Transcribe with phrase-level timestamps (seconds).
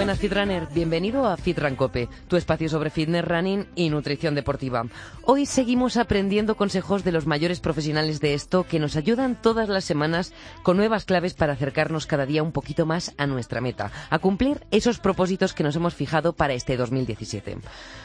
[0.00, 4.86] Buenas Fitrunner, bienvenido a Fitran Cope, tu espacio sobre fitness, running y nutrición deportiva.
[5.24, 9.84] Hoy seguimos aprendiendo consejos de los mayores profesionales de esto que nos ayudan todas las
[9.84, 14.18] semanas con nuevas claves para acercarnos cada día un poquito más a nuestra meta, a
[14.18, 17.58] cumplir esos propósitos que nos hemos fijado para este 2017.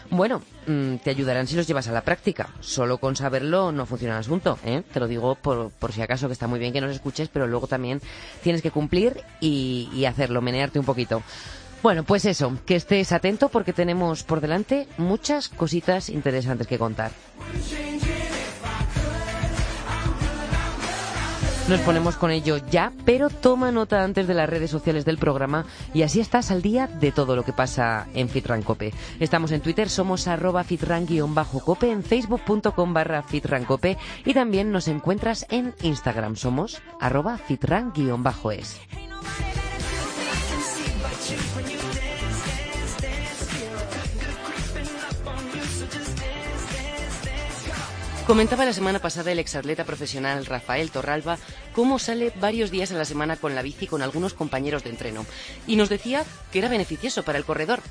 [0.09, 2.49] Bueno, mm, te ayudarán si los llevas a la práctica.
[2.59, 4.83] Solo con saberlo no funciona el asunto, ¿eh?
[4.91, 7.47] Te lo digo por, por si acaso que está muy bien que nos escuches, pero
[7.47, 8.01] luego también
[8.43, 11.23] tienes que cumplir y, y hacerlo, menearte un poquito.
[11.85, 17.11] Bueno, pues eso, que estés atento porque tenemos por delante muchas cositas interesantes que contar.
[21.69, 25.67] Nos ponemos con ello ya, pero toma nota antes de las redes sociales del programa
[25.93, 28.91] y así estás al día de todo lo que pasa en Fitrancope.
[29.19, 35.75] Estamos en Twitter, somos arroba fitran-cope, en facebook.com barra fitrancope y también nos encuentras en
[35.83, 38.79] Instagram, somos arroba fitran-es.
[48.27, 51.37] Comentaba la semana pasada el exatleta profesional Rafael Torralba
[51.73, 55.27] cómo sale varios días a la semana con la bici con algunos compañeros de entreno
[55.67, 57.81] y nos decía que era beneficioso para el corredor.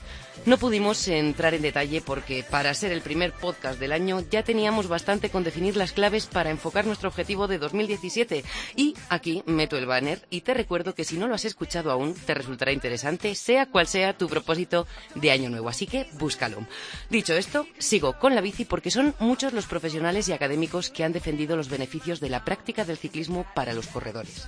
[0.44, 4.88] No pudimos entrar en detalle porque para ser el primer podcast del año ya teníamos
[4.88, 8.42] bastante con definir las claves para enfocar nuestro objetivo de 2017
[8.74, 12.12] y aquí meto el banner y te recuerdo que si no lo has escuchado aún
[12.12, 16.66] te resultará interesante sea cual sea tu propósito de año nuevo, así que búscalo.
[17.08, 21.12] Dicho esto, sigo con la bici porque son muchos los profesionales y académicos que han
[21.12, 24.47] defendido los beneficios de la práctica del ciclismo para los corredores.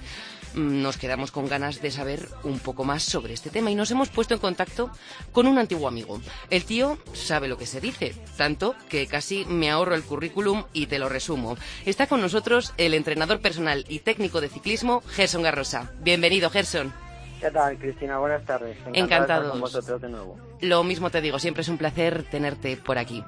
[0.54, 3.90] Mm, Nos quedamos con ganas de saber un poco más sobre este tema y nos
[3.90, 4.90] hemos puesto en contacto
[5.32, 6.20] con un antiguo amigo.
[6.50, 10.86] El tío sabe lo que se dice, tanto que casi me ahorro el currículum y
[10.86, 11.56] te lo resumo.
[11.84, 15.92] Está con nosotros el entrenador personal y técnico de ciclismo, Gerson Garrosa.
[16.00, 16.92] Bienvenido, Gerson.
[17.40, 18.18] ¿Qué tal, Cristina?
[18.18, 18.78] Buenas tardes.
[18.78, 19.50] Encantado de estar Encantados.
[19.50, 20.38] con vosotros de nuevo.
[20.62, 23.22] Lo mismo te digo, siempre es un placer tenerte por aquí.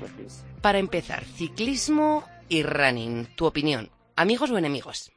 [0.00, 0.42] Pues sí.
[0.62, 5.10] Para empezar, ciclismo y running, tu opinión, ¿amigos o enemigos?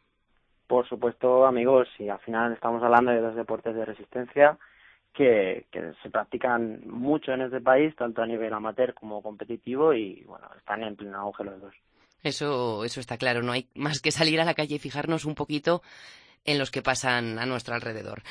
[0.66, 4.58] Por supuesto, amigos, y al final estamos hablando de dos deportes de resistencia
[5.14, 10.24] que, que se practican mucho en este país, tanto a nivel amateur como competitivo, y
[10.24, 11.76] bueno, están en pleno auge los dos.
[12.24, 15.36] Eso, eso está claro, no hay más que salir a la calle y fijarnos un
[15.36, 15.84] poquito
[16.44, 18.24] en los que pasan a nuestro alrededor.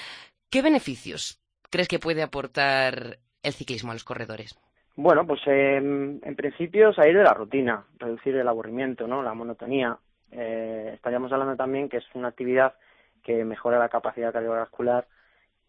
[0.50, 4.58] ¿Qué beneficios crees que puede aportar el ciclismo a los corredores?
[4.96, 9.22] Bueno, pues eh, en principio salir de la rutina, reducir el aburrimiento, ¿no?
[9.22, 9.98] La monotonía.
[10.30, 12.74] Eh, estaríamos hablando también que es una actividad
[13.22, 15.06] que mejora la capacidad cardiovascular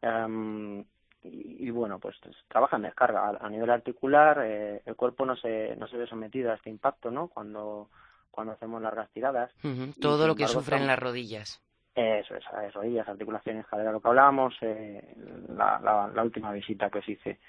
[0.02, 0.82] em,
[1.24, 2.16] y, y, bueno, pues
[2.48, 3.28] trabaja en descarga.
[3.28, 6.70] A, a nivel articular, eh, el cuerpo no se, no se ve sometido a este
[6.70, 7.28] impacto, ¿no?
[7.28, 7.90] Cuando,
[8.30, 9.52] cuando hacemos largas tiradas.
[10.00, 11.62] Todo lo que embargo, sufren las rodillas.
[11.96, 15.16] Eso es, rodillas, articulaciones, cadera, lo que hablábamos, eh,
[15.56, 17.40] la, la, la última visita que os hice.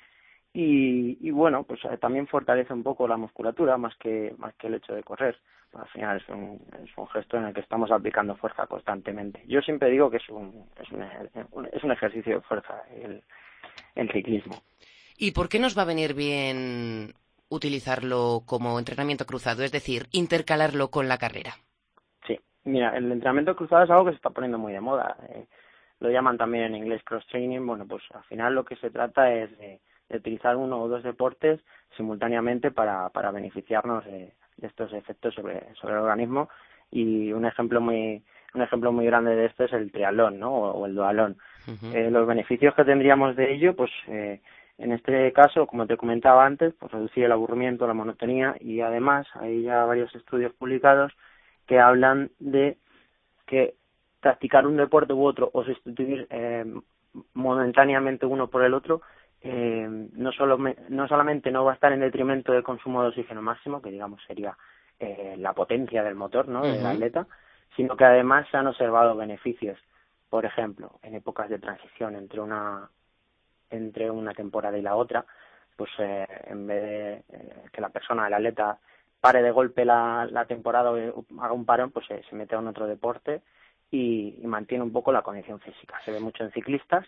[0.59, 4.69] Y, y bueno, pues eh, también fortalece un poco la musculatura más que, más que
[4.69, 5.37] el hecho de correr.
[5.75, 9.43] Al final es un, es un gesto en el que estamos aplicando fuerza constantemente.
[9.47, 11.03] Yo siempre digo que es un, es un,
[11.71, 13.23] es un ejercicio de fuerza el,
[13.97, 14.63] el ciclismo.
[15.19, 17.13] ¿Y por qué nos va a venir bien
[17.51, 21.53] utilizarlo como entrenamiento cruzado, es decir, intercalarlo con la carrera?
[22.27, 25.19] Sí, mira, el entrenamiento cruzado es algo que se está poniendo muy de moda.
[25.29, 25.47] eh,
[26.01, 27.67] lo llaman también en inglés cross-training.
[27.67, 31.03] Bueno, pues al final lo que se trata es de, de utilizar uno o dos
[31.03, 31.61] deportes
[31.97, 36.49] simultáneamente para, para beneficiarnos de, de estos efectos sobre, sobre el organismo.
[36.91, 38.23] Y un ejemplo muy
[38.55, 40.51] un ejemplo muy grande de esto es el triatlón, ¿no?
[40.51, 41.37] O, o el dualón.
[41.93, 44.41] Eh, los beneficios que tendríamos de ello, pues eh,
[44.79, 49.27] en este caso, como te comentaba antes, pues reducir el aburrimiento, la monotonía y además
[49.35, 51.13] hay ya varios estudios publicados
[51.67, 52.79] que hablan de
[53.47, 53.75] que
[54.21, 56.65] practicar un deporte u otro o sustituir eh,
[57.35, 59.03] momentáneamente uno por el otro
[59.49, 63.09] eh, no solo me- no solamente no va a estar en detrimento del consumo de
[63.09, 64.57] oxígeno máximo que digamos sería
[64.99, 66.87] eh, la potencia del motor no del Ujú.
[66.89, 67.27] atleta
[67.77, 69.79] sino que además se han observado beneficios.
[70.31, 72.89] Por ejemplo en épocas de transición entre una
[73.71, 75.25] entre una temporada y la otra
[75.77, 78.79] pues eh, en vez de eh, que la persona el atleta
[79.21, 82.55] pare de golpe la, la temporada o eh, haga un parón pues se, se mete
[82.55, 83.43] a un otro deporte
[83.91, 85.99] y, y mantiene un poco la condición física.
[86.05, 87.07] Se ve mucho en ciclistas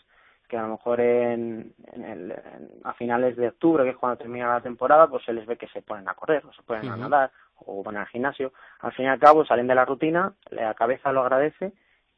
[0.49, 4.19] que a lo mejor en, en el, en- a finales de octubre, que es cuando
[4.19, 6.89] termina la temporada, pues se les ve que se ponen a correr, o se ponen
[6.89, 7.31] a nadar,
[7.67, 8.53] o van al gimnasio.
[8.81, 11.73] Al fin y al cabo salen de la rutina, la cabeza lo agradece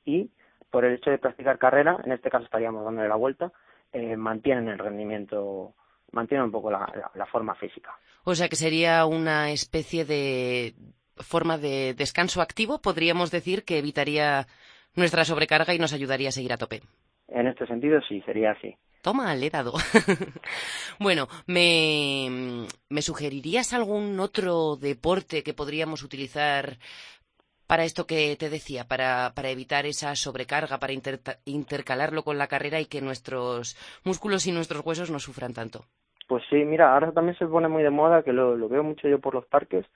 [0.04, 0.30] y
[0.70, 3.52] por el hecho de practicar carrera, en este caso estaríamos dándole la vuelta,
[3.92, 5.74] eh, mantienen el rendimiento,
[6.12, 7.98] mantienen un poco la, forma física.
[8.24, 10.74] O sea que sería una especie de
[11.16, 14.46] forma de descanso activo, podríamos decir que evitaría
[14.94, 16.82] nuestra sobrecarga y nos ayudaría a seguir a tope.
[17.30, 18.76] En este sentido, sí, sería así.
[19.02, 19.72] Toma, le he dado.
[21.00, 26.76] bueno, ¿me, ¿me sugerirías algún otro deporte que podríamos utilizar
[27.66, 30.92] para esto que te decía, para, para evitar esa sobrecarga, para
[31.44, 35.84] intercalarlo con la carrera y que nuestros músculos y nuestros huesos no sufran tanto.
[36.26, 39.20] Pues sí, mira, ahora también se pone muy de moda, que lo, veo mucho yo
[39.20, 39.86] por los parques,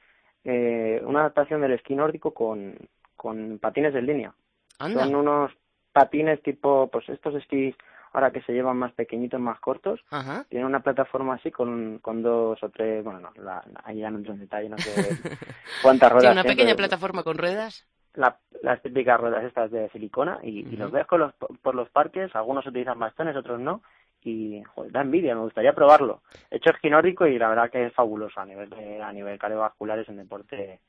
[0.44, 2.76] eh, una adaptación del esquí nórdico con,
[3.16, 4.34] con patines en línea.
[4.78, 5.50] Son unos
[5.94, 7.74] patines tipo, pues estos esquís
[8.12, 10.00] ahora que se llevan más pequeñitos, más cortos,
[10.48, 14.18] tiene una plataforma así con, con dos o tres, bueno, no, la, ahí ya no
[14.18, 14.92] entro en detalle, no sé
[15.82, 16.22] cuántas ruedas.
[16.22, 17.88] ¿Tiene una pequeña plataforma con ruedas?
[18.14, 22.34] La, las típicas ruedas estas de silicona y, los ves con los, por los parques,
[22.36, 23.82] algunos utilizan bastones, otros no,
[24.22, 26.22] y joder, da envidia, me gustaría probarlo.
[26.52, 29.40] He hecho esquí nórdico y la verdad que es fabuloso a nivel de, a nivel
[29.40, 30.80] cardiovascular, es un deporte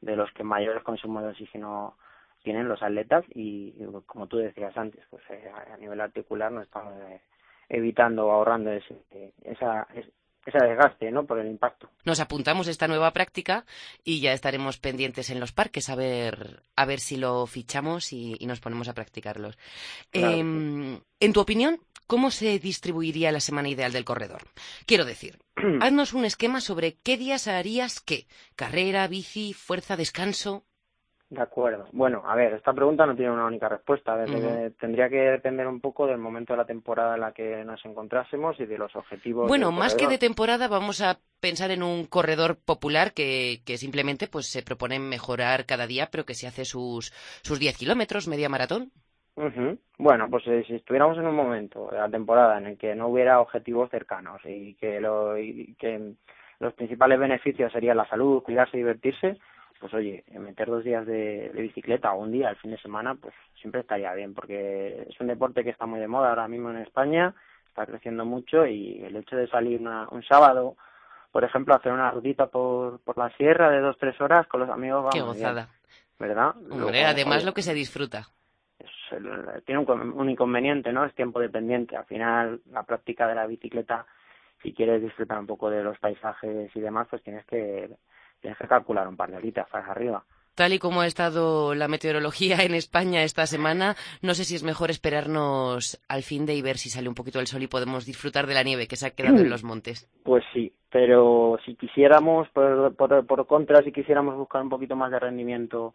[0.00, 1.96] de los que mayores consumos de oxígeno
[2.42, 3.74] tienen los atletas y,
[4.06, 7.20] como tú decías antes, pues eh, a nivel articular no estamos eh,
[7.68, 9.02] evitando o ahorrando ese,
[9.44, 9.86] esa,
[10.48, 11.26] ese desgaste ¿no?
[11.26, 11.90] por el impacto.
[12.04, 13.64] Nos apuntamos a esta nueva práctica
[14.04, 18.38] y ya estaremos pendientes en los parques a ver, a ver si lo fichamos y,
[18.46, 19.58] nos ponemos a practicarlos.
[20.12, 24.42] Em, en tu opinión, ¿cómo se distribuiría la semana ideal del corredor?
[24.86, 25.38] Quiero decir,
[25.82, 28.26] haznos un esquema sobre qué días harías qué.
[28.56, 30.64] Carrera, bici, fuerza, descanso.
[31.30, 31.86] De acuerdo.
[31.92, 34.16] Bueno, a ver, esta pregunta no tiene una única respuesta.
[34.80, 38.58] Tendría que depender un poco del momento de la temporada en la que nos encontrásemos
[38.58, 39.46] y de los objetivos.
[39.46, 44.26] Bueno, más que de temporada, vamos a pensar en un corredor popular que, que simplemente
[44.26, 48.48] pues se propone mejorar cada día, pero que se hace sus, sus 10 kilómetros, media
[48.48, 48.90] maratón.
[49.98, 53.08] Bueno, pues eh, si estuviéramos en un momento de la temporada en el que no
[53.08, 56.14] hubiera objetivos cercanos y que, lo, y que
[56.58, 59.38] los principales beneficios serían la salud, cuidarse y divertirse,
[59.78, 63.34] pues oye, meter dos días de, bicicleta o un día el fin de semana, pues
[63.60, 66.78] siempre estaría bien, porque es un deporte que está muy de moda ahora mismo en
[66.78, 67.34] España,
[67.68, 70.76] está creciendo mucho y el hecho de salir un sábado,
[71.30, 74.70] por ejemplo, hacer una rutita por, por la sierra de dos, tres horas con los
[74.70, 75.68] amigos, Qué gozada.
[76.18, 76.54] ¿Verdad?
[76.70, 78.26] Hombre, además lo que se disfruta.
[79.64, 81.04] tiene un, un inconveniente, ¿no?
[81.04, 81.96] Es tiempo dependiente.
[81.96, 84.04] Al final, la práctica de la bicicleta,
[84.60, 87.88] si quieres disfrutar un poco de los paisajes y demás, pues tienes que
[88.40, 90.24] tienes que calcular un par de horitas para arriba.
[90.58, 94.64] Tal y como ha estado la meteorología en España esta semana, no sé si es
[94.64, 98.04] mejor esperarnos al fin de y ver si sale un poquito el sol y podemos
[98.06, 100.10] disfrutar de la nieve que se ha quedado en los montes.
[100.28, 105.18] Pues sí, pero si quisiéramos, por, por, contra, si quisiéramos buscar un poquito más de
[105.18, 105.94] rendimiento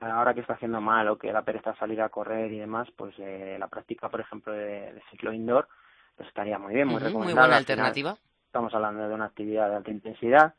[0.00, 3.14] ahora que está haciendo mal o que la pereza salir a correr y demás, pues
[3.18, 5.68] eh, la práctica, por ejemplo, de, ciclo indoor,
[6.16, 7.34] pues estaría muy bien, muy recomendable.
[7.34, 8.16] Muy buena alternativa.
[8.46, 10.54] estamos hablando de una actividad de alta intensidad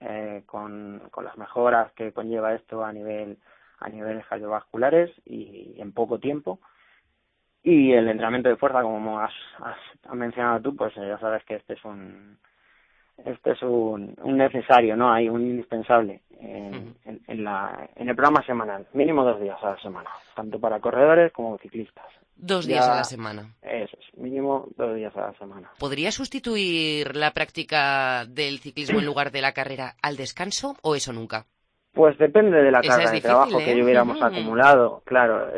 [0.00, 3.38] eh, con, con las mejoras que conlleva esto a nivel
[3.80, 6.60] a niveles cardiovasculares y en poco tiempo.
[7.62, 11.56] Y el entrenamiento de fuerza, como has, has, mencionado tú, pues eh, ya sabes que
[11.56, 12.38] este es un
[13.24, 15.12] este es un, un necesario, ¿no?
[15.12, 19.80] Hay un indispensable en, en, la, en el programa semanal, mínimo dos días a la
[19.80, 22.06] semana, tanto para corredores como ciclistas.
[22.36, 23.54] Dos días a la semana.
[23.60, 25.70] Eso es, mínimo dos días a la semana.
[25.78, 31.12] ¿Podría sustituir la práctica del ciclismo en lugar de la carrera al descanso o eso
[31.12, 31.44] nunca?
[31.92, 33.82] Pues depende de la carga de trabajo que ¿eh?
[33.82, 35.48] hubiéramos acumulado, claro,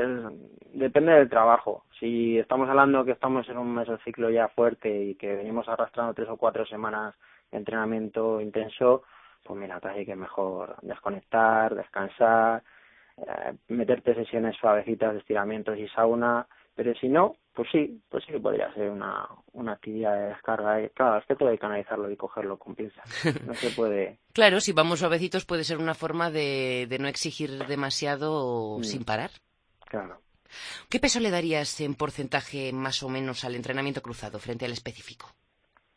[0.72, 1.84] depende del trabajo.
[2.00, 6.28] Si estamos hablando que estamos en un mesociclo ya fuerte y que venimos arrastrando tres
[6.30, 7.20] o cuatro semanas de
[7.52, 9.02] entrenamiento intenso,
[9.44, 12.62] pues mira, casi que mejor desconectar, descansar,
[13.18, 18.32] eh, meterte sesiones suavecitas de estiramientos y sauna, pero si no, pues sí, pues sí
[18.32, 20.88] que podría ser una, una actividad de descarga.
[20.94, 23.04] Claro, es que todo hay que canalizarlo y cogerlo con pinzas.
[23.46, 24.18] No se puede.
[24.32, 28.84] claro, si vamos suavecitos puede ser una forma de, de no exigir demasiado mm.
[28.84, 29.30] sin parar.
[29.88, 30.18] Claro.
[30.88, 35.28] ¿Qué peso le darías en porcentaje más o menos al entrenamiento cruzado frente al específico?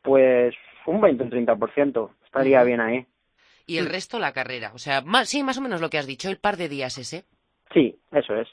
[0.02, 0.54] Pues
[0.86, 2.10] un 20 o un 30%.
[2.26, 3.06] Estaría bien ahí.
[3.68, 4.72] Y el resto la carrera.
[4.74, 6.98] O sea, más, sí, más o menos lo que has dicho, el par de días
[6.98, 7.26] ese.
[7.74, 8.48] Sí, eso es.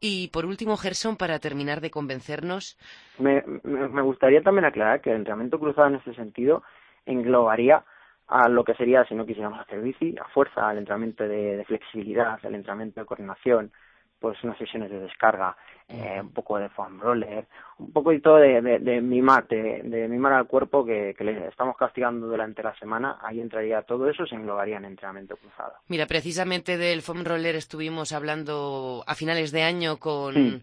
[0.00, 2.76] Y por último, Gerson, para terminar de convencernos.
[3.18, 6.62] Me, me, gustaría también aclarar que el entrenamiento cruzado en este sentido
[7.06, 7.84] englobaría
[8.26, 11.64] a lo que sería, si no quisiéramos hacer bici, a fuerza, al entrenamiento de, de
[11.64, 13.70] flexibilidad, al entrenamiento de coordinación,
[14.18, 15.56] pues unas sesiones de descarga,
[15.88, 17.46] eh, un poco de foam roller,
[17.78, 21.76] un poquito de, de, de mimar, de, de, mimar al cuerpo que, que, le estamos
[21.76, 25.74] castigando durante la semana, ahí entraría todo eso, se englobaría en entrenamiento cruzado.
[25.88, 30.62] Mira, precisamente del foam roller estuvimos hablando a finales de año con...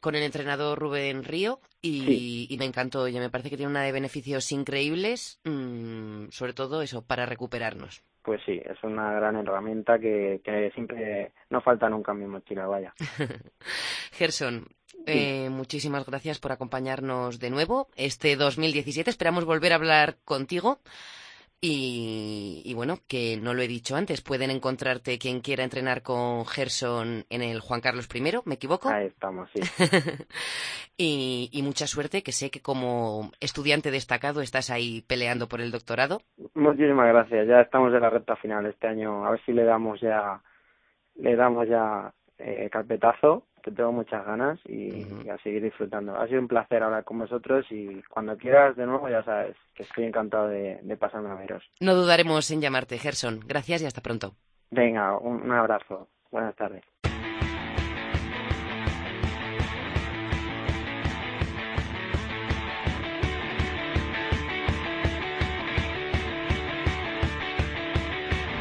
[0.00, 3.08] con el entrenador Rubén Río y, me encantó.
[3.08, 8.02] Y me parece que tiene una de beneficios increíbles, mm, sobre todo eso, para recuperarnos.
[8.28, 12.92] Pues sí, es una gran herramienta que, siempre no falta nunca en mi mochila, vaya.
[14.12, 14.66] Gerson,
[15.06, 19.08] eh, muchísimas gracias por acompañarnos de nuevo este 2017.
[19.08, 20.78] Esperamos volver a hablar contigo.
[21.60, 27.24] Y, bueno, que no lo he dicho antes, pueden encontrarte quien quiera entrenar con Gerson
[27.30, 28.88] en el Juan Carlos I, ¿me equivoco?
[28.88, 29.60] Ahí estamos, sí.
[30.96, 35.72] y, y, mucha suerte, que sé que como estudiante destacado estás ahí peleando por el
[35.72, 36.20] doctorado.
[36.54, 40.00] Muchísimas gracias, ya estamos en la recta final este año, a ver si le damos
[40.00, 40.40] ya,
[41.16, 46.16] le damos ya eh, carpetazo tengo muchas ganas y, a seguir disfrutando.
[46.16, 49.82] Ha sido un placer hablar con vosotros y cuando quieras de nuevo ya sabes que
[49.82, 51.62] estoy encantado de, pasarme a veros.
[51.80, 53.40] No dudaremos en llamarte, Gerson.
[53.46, 54.34] Gracias y hasta pronto.
[54.70, 56.08] Venga, un abrazo.
[56.30, 56.84] Buenas tardes.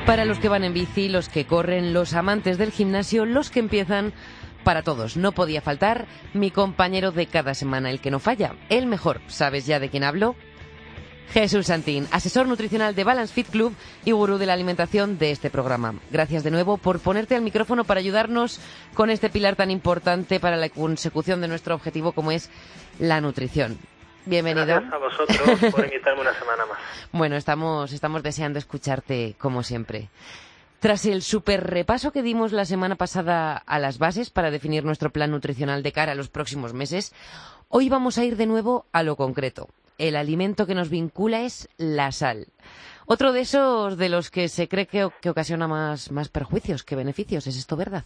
[0.08, 3.60] Para los que van en bici, los que corren, los amantes del gimnasio, los que
[3.60, 4.14] empiezan
[4.68, 5.16] para todos.
[5.16, 9.22] No podía faltar mi compañero de cada semana, el que no falla, el mejor.
[9.28, 10.36] ¿Sabes ya de quién hablo?
[11.32, 15.50] Jesús Santín, asesor nutricional de Balance Fit Club y gurú de la alimentación de este
[15.50, 15.94] programa.
[16.12, 18.60] Gracias de nuevo por ponerte al micrófono para ayudarnos
[18.94, 22.50] con este pilar tan importante para la consecución de nuestro objetivo como es
[23.00, 23.80] la nutrición.
[24.26, 24.66] Bienvenido.
[24.66, 26.78] Gracias a vosotros por invitarme una semana más.
[27.14, 30.10] Bueno, estamos, estamos deseando escucharte como siempre.
[30.80, 35.10] Tras el super repaso que dimos la semana pasada a las bases para definir nuestro
[35.10, 37.16] plan nutricional de cara a los próximos meses,
[37.68, 39.70] hoy vamos a ir de nuevo a lo concreto.
[39.98, 42.46] El alimento que nos vincula es la sal.
[43.08, 47.48] Otro de esos de los que se cree que, ocasiona más, perjuicios que beneficios.
[47.48, 48.04] ¿Es esto verdad?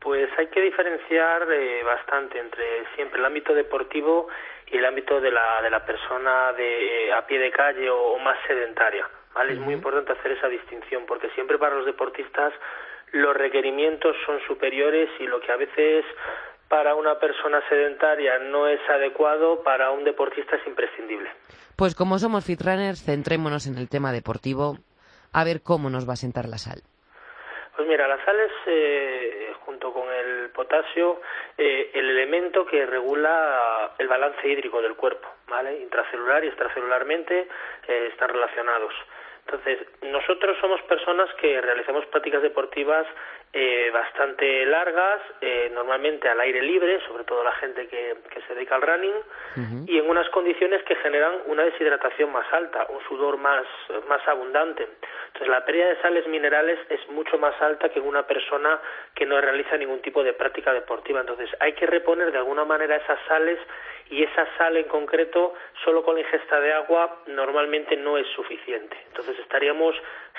[0.00, 4.28] Pues hay que diferenciar eh, bastante entre siempre el ámbito deportivo
[4.70, 8.18] y el ámbito de la, de la persona de, eh, a pie de calle o
[8.18, 9.08] más sedentaria.
[9.48, 12.52] Es muy importante hacer esa distinción porque siempre para los deportistas
[13.12, 16.04] los requerimientos son superiores y lo que a veces
[16.68, 21.30] para una persona sedentaria no es adecuado, para un deportista es imprescindible.
[21.76, 24.76] Pues como somos fitrunners, centrémonos en el tema deportivo,
[25.32, 26.82] a ver cómo nos va a sentar la sal.
[27.76, 29.47] Pues mira, la sal es, eh,
[30.48, 31.20] el potasio,
[31.56, 35.78] eh, el elemento que regula el balance hídrico del cuerpo, ¿vale?
[35.80, 37.48] Intracelular y extracelularmente
[37.86, 38.92] eh, están relacionados.
[39.46, 43.06] Entonces, nosotros somos personas que realizamos prácticas deportivas
[43.52, 48.76] eh, bastante largas, eh, normalmente al aire libre, sobre todo la gente que, se dedica
[48.76, 49.14] al running,
[49.86, 53.64] y en unas condiciones que generan una deshidratación más alta, un sudor más,
[54.08, 54.86] más abundante.
[55.26, 58.80] Entonces, la pérdida de sales minerales es mucho más alta que en una persona
[59.14, 61.20] que no realiza ningún tipo de práctica deportiva.
[61.20, 63.58] Entonces, hay que reponer de alguna manera esas sales
[64.10, 68.96] y esa sal en concreto, solo con la ingesta de agua, normalmente no es suficiente.
[69.08, 69.94] Entonces, estaríamos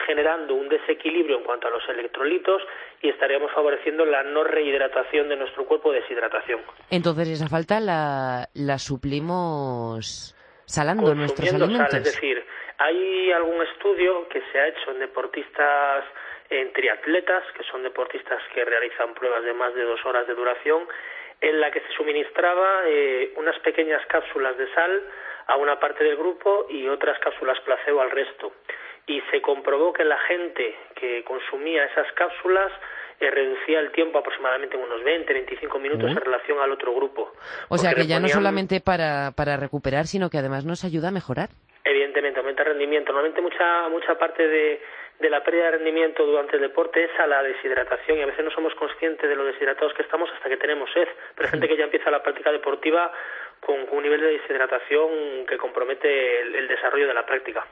[0.05, 2.61] generando un desequilibrio en cuanto a los electrolitos
[3.01, 6.61] y estaríamos favoreciendo la no rehidratación de nuestro cuerpo, deshidratación.
[6.89, 10.35] Entonces esa falta la, la suplimos
[10.65, 11.93] salando nuestros alimentos.
[11.93, 12.43] es decir,
[12.77, 16.05] hay algún estudio que se ha hecho en deportistas
[16.49, 20.87] en triatletas, que son deportistas que realizan pruebas de más de dos horas de duración,
[21.41, 25.03] en la que se suministraba eh, unas pequeñas cápsulas de sal
[25.47, 28.51] a una parte del grupo y otras cápsulas placebo al resto
[29.09, 32.71] y se comprobó que la gente que consumía esas cápsulas
[33.19, 37.33] eh, reducía el tiempo aproximadamente en unos 20, 25 minutos en relación al otro grupo.
[37.69, 41.11] O sea que ya no solamente para, para recuperar, sino que además nos ayuda a
[41.11, 41.49] mejorar.
[41.83, 43.11] Evidentemente, aumenta el rendimiento.
[43.11, 44.79] Normalmente mucha, mucha parte de,
[45.19, 48.43] de la pérdida de rendimiento durante el deporte es a la deshidratación y a veces
[48.43, 51.07] no somos conscientes de lo deshidratados que estamos hasta que tenemos sed.
[51.35, 53.11] Pero hay gente que ya empieza la práctica deportiva
[53.59, 57.65] con, un nivel de deshidratación que compromete el desarrollo de la práctica.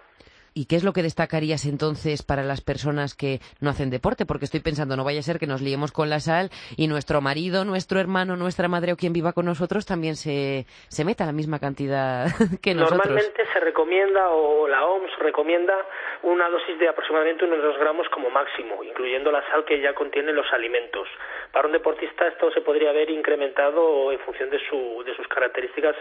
[0.58, 4.26] ¿Y qué es lo que destacarías entonces para las personas que no hacen deporte?
[4.26, 7.22] Porque estoy pensando, no vaya a ser que nos liemos con la sal y nuestro
[7.22, 11.32] marido, nuestro hermano, nuestra madre o quien viva con nosotros también se, se meta la
[11.32, 12.26] misma cantidad
[12.64, 13.06] que nosotros.
[13.06, 15.78] Normalmente se recomienda, o la OMS recomienda,
[16.24, 20.36] una dosis de aproximadamente unos 2 gramos como máximo, incluyendo la sal que ya contienen
[20.36, 21.08] los alimentos.
[21.52, 25.96] Para un deportista esto se podría haber incrementado en función de, su, de sus características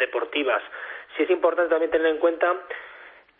[0.00, 0.64] deportivas.
[1.16, 2.56] Sí es importante también tener en cuenta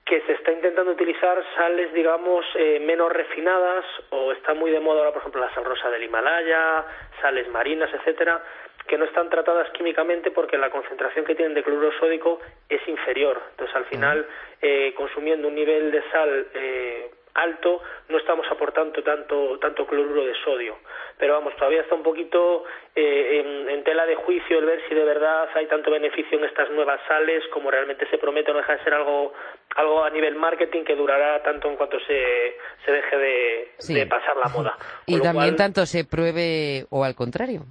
[0.05, 5.01] que se está intentando utilizar sales, digamos, eh, menos refinadas o está muy de moda
[5.01, 6.85] ahora, por ejemplo, la sal rosa del Himalaya,
[7.21, 8.43] sales marinas, etcétera,
[8.87, 13.41] que no están tratadas químicamente porque la concentración que tienen de cloruro sódico es inferior.
[13.51, 14.27] Entonces, al final,
[14.61, 20.35] eh, consumiendo un nivel de sal eh, alto, no estamos aportando tanto, tanto cloruro de
[20.45, 20.77] sodio.
[21.19, 25.05] Pero vamos, todavía está un poquito eh, en, tela de juicio el ver si de
[25.05, 28.85] verdad hay tanto beneficio en estas nuevas sales como realmente se promete, no deja de
[28.85, 29.33] ser algo,
[29.77, 34.49] algo a nivel marketing que durará tanto en cuanto se, se deje de, pasar la
[34.49, 34.77] moda.
[35.07, 37.63] y también tanto se pruebe o al contrario.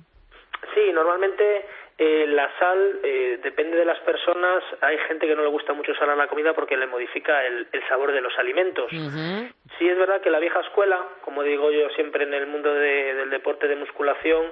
[0.74, 1.66] Sí, normalmente
[2.02, 4.64] eh, la sal eh, depende de las personas.
[4.80, 7.68] Hay gente que no le gusta mucho sal a la comida porque le modifica el,
[7.90, 8.90] sabor de los alimentos.
[8.90, 13.30] Sí es verdad que la vieja escuela, como digo yo siempre en el mundo del
[13.30, 14.46] deporte de musculación,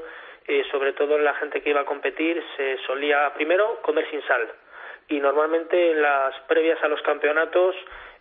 [0.45, 4.21] eh, sobre todo en la gente que iba a competir, se solía primero comer sin
[4.23, 4.45] sal.
[5.07, 7.77] Y normalmente en las previas a los campeonatos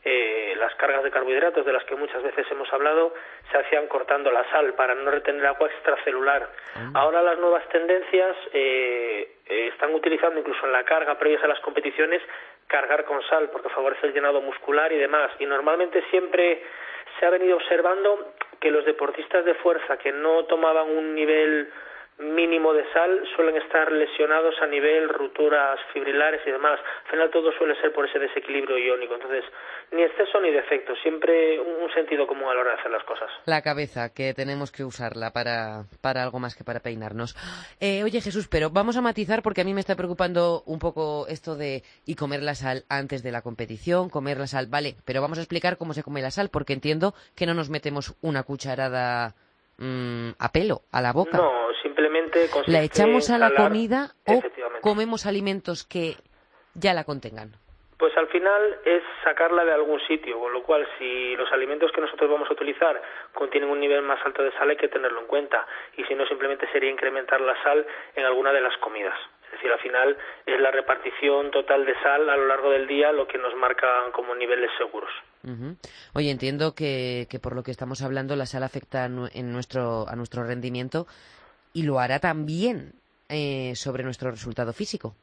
[0.09, 3.13] eh, las cargas de carbohidratos de las que muchas veces hemos hablado
[3.51, 6.49] se hacían cortando la sal para no retener agua extracelular.
[6.77, 6.91] Ah.
[6.95, 11.59] Ahora las nuevas tendencias eh, eh, están utilizando incluso en la carga previas a las
[11.59, 12.23] competiciones
[12.69, 15.33] cargar con sal porque favorece el llenado muscular y demás.
[15.41, 16.63] Y normalmente siempre
[17.19, 21.69] se ha venido observando que los deportistas de fuerza que no tomaban un nivel
[22.19, 26.81] mínimo de sal suelen estar lesionados a nivel rupturas fibrilares y demás.
[27.05, 29.15] Al final todo suele ser por ese desequilibrio iónico.
[29.15, 29.45] Entonces,
[29.93, 33.31] ni exceso ni defecto, siempre un sentido común a la hora de hacer las cosas.
[33.45, 37.37] La cabeza, que tenemos que usarla para, para algo más que para peinarnos.
[37.81, 41.27] Eh, oye Jesús, pero vamos a matizar porque a mí me está preocupando un poco
[41.29, 45.21] esto de y comer la sal antes de la competición, comer la sal, vale, pero
[45.21, 48.43] vamos a explicar cómo se come la sal porque entiendo que no nos metemos una
[48.43, 49.35] cucharada
[49.79, 51.39] mm, a pelo, a la boca.
[51.39, 54.43] No, simplemente ¿La echamos a la comida o
[54.81, 56.17] comemos alimentos que
[56.75, 57.53] ya la contengan?
[57.99, 62.03] Pues al final es sacarla de algún sitio, con lo cual si los alimentos que
[62.03, 63.01] nosotros vamos a utilizar
[63.33, 65.67] contienen un nivel más alto de sal hay que tenerlo en cuenta
[65.97, 69.19] y si no simplemente sería incrementar la sal en alguna de las comidas.
[69.47, 73.13] Es decir, al final es la repartición total de sal a lo largo del día
[73.13, 75.11] lo que nos marca como niveles seguros.
[76.15, 80.17] Oye, entiendo que, que, por lo que estamos hablando la sal afecta en nuestro, a
[80.17, 81.07] nuestro rendimiento
[81.73, 82.93] y lo hará también
[83.29, 85.15] eh, sobre nuestro resultado físico.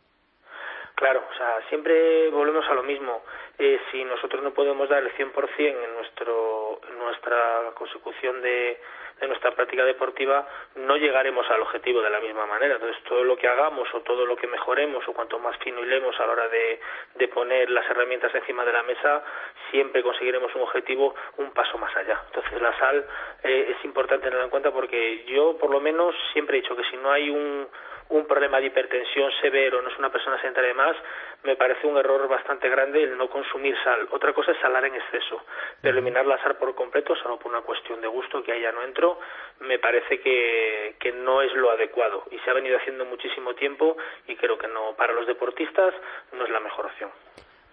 [0.95, 3.23] Claro, o sea, siempre volvemos a lo mismo.
[3.57, 8.79] Eh, si nosotros no podemos dar el 100% en, nuestro, en nuestra consecución de,
[9.19, 12.75] de nuestra práctica deportiva, no llegaremos al objetivo de la misma manera.
[12.75, 16.19] Entonces, todo lo que hagamos o todo lo que mejoremos o cuanto más fino hilemos
[16.19, 16.79] a la hora de,
[17.15, 19.23] de poner las herramientas encima de la mesa,
[19.71, 22.21] siempre conseguiremos un objetivo un paso más allá.
[22.27, 23.05] Entonces, la sal
[23.43, 26.83] eh, es importante tenerla en cuenta porque yo, por lo menos, siempre he dicho que
[26.85, 27.67] si no hay un
[28.09, 30.95] un problema de hipertensión severo, no es una persona sedentaria de más,
[31.43, 34.07] me parece un error bastante grande el no consumir sal.
[34.11, 35.41] Otra cosa es salar en exceso,
[35.81, 38.71] pero eliminar la sal por completo, solo por una cuestión de gusto que ahí ya
[38.71, 39.19] no entro,
[39.61, 43.97] me parece que, que no es lo adecuado y se ha venido haciendo muchísimo tiempo
[44.27, 45.93] y creo que no para los deportistas
[46.33, 47.11] no es la mejor opción.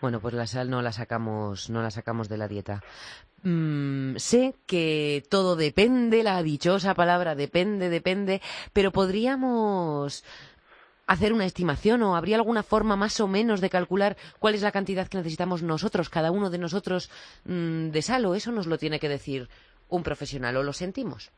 [0.00, 2.80] Bueno, pues la sal no la sacamos, no la sacamos de la dieta.
[3.42, 8.40] Mm, sé que todo depende, la dichosa palabra depende, depende,
[8.74, 10.24] pero podríamos
[11.06, 14.70] hacer una estimación o habría alguna forma más o menos de calcular cuál es la
[14.70, 17.10] cantidad que necesitamos nosotros, cada uno de nosotros,
[17.46, 19.48] mm, de sal o eso nos lo tiene que decir
[19.88, 21.32] un profesional o lo sentimos.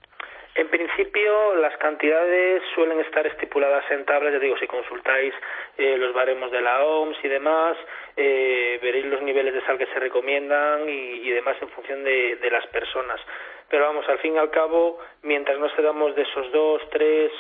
[0.55, 4.35] En principio, las cantidades suelen estar estipuladas en tablas.
[4.35, 5.33] Ya digo, si consultáis
[5.79, 7.79] eh, los baremos de la OMS y demás,
[8.17, 12.51] eh, veréis los niveles de sal que se recomiendan y, demás en función de, de,
[12.51, 13.21] las personas.
[13.69, 17.33] Pero vamos, al fin y al cabo, mientras no cedamos de esos dos, tres,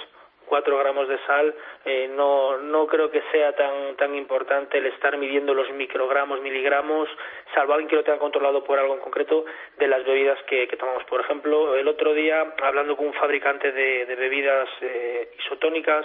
[0.46, 1.54] cuatro gramos de sal,
[1.84, 7.08] eh, no, no creo que sea tan, tan importante el estar midiendo los microgramos, miligramos,
[7.54, 9.44] salvo alguien que lo tenga controlado por algo en concreto,
[9.78, 11.04] de las bebidas que, que tomamos.
[11.04, 16.04] Por ejemplo, el otro día, hablando con un fabricante de, de bebidas eh, isotónicas,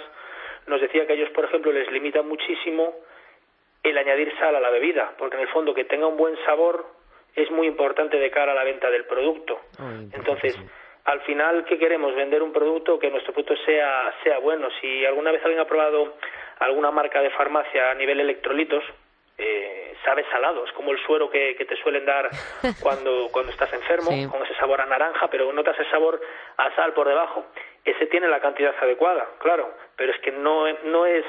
[0.66, 2.94] nos decía que ellos, por ejemplo, les limita muchísimo
[3.82, 6.86] el añadir sal a la bebida, porque en el fondo que tenga un buen sabor
[7.34, 9.60] es muy importante de cara a la venta del producto.
[10.12, 10.56] Entonces,
[11.04, 12.14] al final, ¿qué queremos?
[12.14, 14.68] Vender un producto que nuestro producto sea, sea bueno.
[14.80, 16.16] Si alguna vez alguien ha probado
[16.58, 18.82] alguna marca de farmacia a nivel electrolitos,
[19.38, 22.28] eh, sabe salado, es como el suero que, te suelen dar
[22.82, 26.20] cuando, cuando estás enfermo, con ese sabor a naranja, pero notas el sabor
[26.56, 27.46] a sal por debajo.
[27.84, 31.24] Ese tiene la cantidad adecuada, claro, pero es que no, no es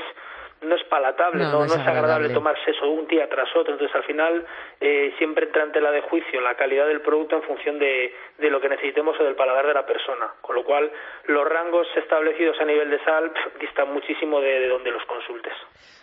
[0.62, 2.30] no es palatable, no, es, agradable.
[2.30, 3.74] tomarse eso un día tras otro.
[3.74, 4.46] Entonces, al final,
[4.80, 8.50] eh, siempre entra en tela de juicio la calidad del producto en función de, de,
[8.50, 10.32] lo que necesitemos o del paladar de la persona.
[10.42, 10.92] Con lo cual,
[11.26, 15.54] los rangos establecidos a nivel de sal distan muchísimo de, de donde los consultes.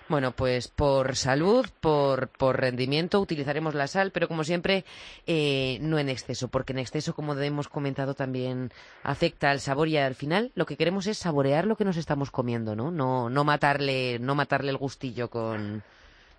[0.09, 4.85] Bueno, pues por salud, por, por rendimiento utilizaremos la sal, pero como siempre,
[5.27, 8.71] eh, no en exceso, porque en exceso, como hemos comentado, también
[9.03, 12.31] afecta al sabor y al final lo que queremos es saborear lo que nos estamos
[12.31, 12.93] comiendo, ¿no?
[12.93, 15.83] No, no matarle, no matarle el gustillo con,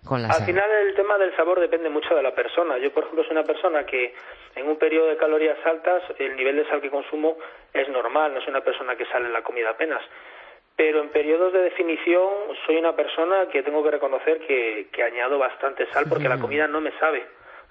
[0.02, 0.46] con la Al sal.
[0.46, 2.78] final el tema del sabor depende mucho de la persona.
[2.78, 4.14] Yo, por ejemplo, soy una persona que
[4.56, 7.36] en un periodo de calorías altas el nivel de sal que consumo
[7.74, 10.02] es normal, no soy una persona que sale en la comida apenas.
[10.78, 12.30] Pero en periodos de definición
[12.64, 16.68] soy una persona que tengo que reconocer que, que añado bastante sal porque la comida
[16.68, 17.26] no me sabe.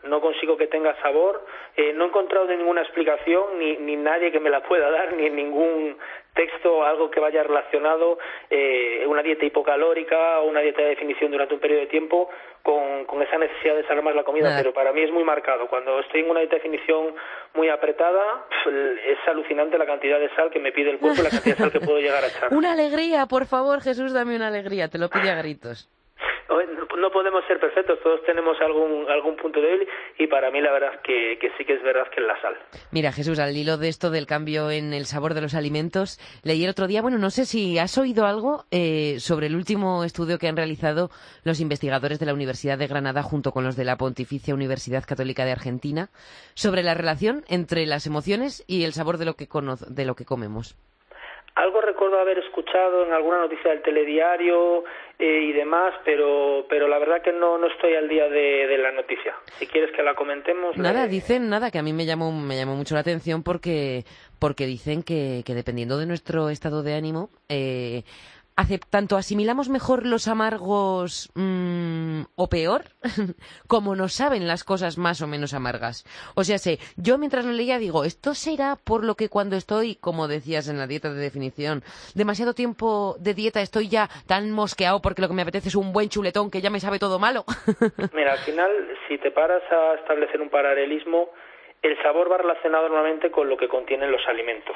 [0.07, 1.45] No consigo que tenga sabor.
[1.75, 5.27] Eh, no he encontrado ninguna explicación ni, ni nadie que me la pueda dar, ni
[5.27, 5.97] en ningún
[6.33, 11.55] texto algo que vaya relacionado eh, una dieta hipocalórica o una dieta de definición durante
[11.55, 12.29] un periodo de tiempo
[12.61, 15.67] con, con esa necesidad de saber más la comida, pero para mí es muy marcado.
[15.67, 17.15] Cuando estoy en una dieta de definición
[17.55, 21.29] muy apretada, es alucinante la cantidad de sal que me pide el cuerpo y la
[21.31, 22.49] cantidad de sal que puedo llegar a echar.
[22.53, 25.89] Una alegría, por favor, Jesús, dame una alegría, te lo pide a gritos.
[26.49, 30.95] No podemos ser perfectos, todos tenemos algún algún punto débil y para mí la verdad
[30.95, 32.57] es que, sí que es verdad que es la sal.
[32.91, 36.63] Mira, Jesús, al hilo de esto del cambio en el sabor de los alimentos, leí
[36.63, 40.37] el otro día, bueno, no sé si has oído algo eh, sobre el último estudio
[40.39, 41.09] que han realizado
[41.43, 45.45] los investigadores de la Universidad de Granada junto con los de la Pontificia Universidad Católica
[45.45, 46.09] de Argentina
[46.53, 49.47] sobre la relación entre las emociones y el sabor de lo que,
[49.89, 50.75] de lo que comemos.
[51.57, 54.83] Algo recuerdo haber escuchado en alguna noticia del telediario
[55.17, 58.77] eh, y demás, pero pero la verdad que no no estoy al día de, de
[58.77, 59.33] la noticia.
[59.57, 60.77] Si quieres que la comentemos.
[60.77, 64.03] Nada, dicen nada, que a mí me llamó, me llamó mucho la atención porque,
[64.37, 68.03] porque dicen que, que dependiendo de nuestro estado de ánimo, eh,
[68.89, 72.85] tanto asimilamos mejor los amargos mm, o peor,
[73.67, 76.05] como nos saben las cosas más o menos amargas.
[76.35, 79.95] O sea, sé, yo mientras lo leía digo, esto será por lo que cuando estoy,
[79.95, 81.83] como decías en la dieta de definición,
[82.15, 85.93] demasiado tiempo de dieta estoy ya tan mosqueado porque lo que me apetece es un
[85.93, 87.45] buen chuletón que ya me sabe todo malo.
[88.13, 88.71] Mira, al final,
[89.07, 91.29] si te paras a establecer un paralelismo,
[91.81, 94.75] el sabor va relacionado normalmente con lo que contienen los alimentos.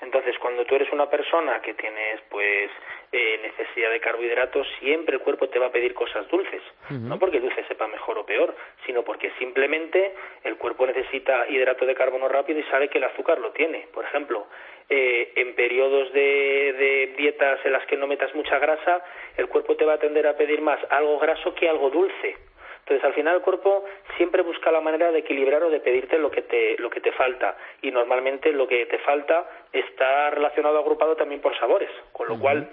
[0.00, 2.70] Entonces, cuando tú eres una persona que tienes, pues,
[3.12, 6.62] eh, necesidad de carbohidratos, siempre el cuerpo te va a pedir cosas dulces.
[6.90, 8.54] No porque el dulce sepa mejor o peor,
[8.86, 13.38] sino porque simplemente el cuerpo necesita hidrato de carbono rápido y sabe que el azúcar
[13.38, 13.88] lo tiene.
[13.92, 14.46] Por ejemplo,
[14.88, 19.02] eh, en periodos de, de dietas en las que no metas mucha grasa,
[19.36, 22.36] el cuerpo te va a tender a pedir más algo graso que algo dulce.
[22.84, 23.84] Entonces, al final el cuerpo
[24.18, 27.12] siempre busca la manera de equilibrar o de pedirte lo que te lo que te
[27.12, 32.38] falta y normalmente lo que te falta está relacionado agrupado también por sabores, con lo
[32.38, 32.68] cual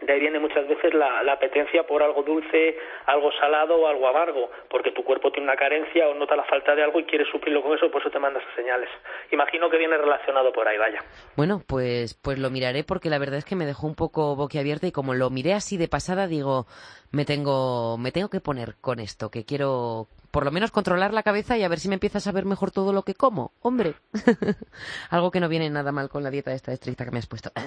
[0.00, 2.76] de ahí viene muchas veces la, la apetencia por algo dulce,
[3.06, 6.74] algo salado o algo amargo, porque tu cuerpo tiene una carencia o nota la falta
[6.74, 8.88] de algo y quiere suplirlo con eso, por eso te manda esas señales.
[9.30, 11.00] Imagino que viene relacionado por ahí, vaya.
[11.36, 14.86] Bueno, pues, pues lo miraré porque la verdad es que me dejó un poco boquiabierta
[14.86, 16.66] y como lo miré así de pasada, digo,
[17.14, 21.22] me tengo, me tengo que poner con esto, que quiero por lo menos controlar la
[21.22, 23.52] cabeza y a ver si me empieza a saber mejor todo lo que como.
[23.62, 23.94] Hombre,
[25.10, 27.50] algo que no viene nada mal con la dieta esta estricta que me has puesto.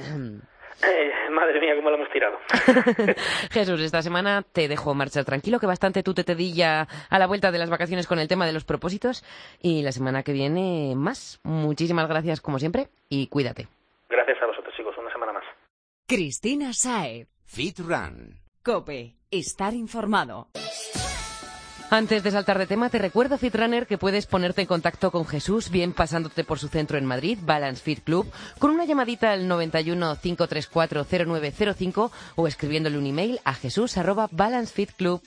[0.84, 2.38] Eh, madre mía, cómo lo hemos tirado.
[3.50, 7.52] Jesús, esta semana te dejo marchar tranquilo, que bastante tú te tedilla a la vuelta
[7.52, 9.26] de las vacaciones con el tema de los propósitos.
[9.60, 11.40] Y la semana que viene más.
[11.42, 13.68] Muchísimas gracias como siempre y cuídate.
[14.08, 15.46] Gracias a vosotros, chicos, una semana más.
[16.06, 17.28] Cristina Saez.
[17.48, 18.47] Fit Run.
[18.68, 19.16] Cope.
[19.32, 20.50] Estar informado.
[21.90, 25.70] Antes de saltar de tema, te recuerdo, Fitrunner, que puedes ponerte en contacto con Jesús,
[25.70, 30.18] bien pasándote por su centro en Madrid, Balance Fit Club, con una llamadita al 91
[30.22, 33.96] 534 0905 o escribiéndole un email a jesús.
[34.32, 35.22] Balance Fit Club.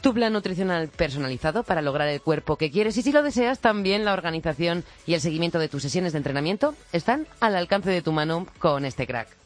[0.00, 4.06] Tu plan nutricional personalizado para lograr el cuerpo que quieres y si lo deseas, también
[4.06, 8.12] la organización y el seguimiento de tus sesiones de entrenamiento están al alcance de tu
[8.12, 9.44] mano con este crack.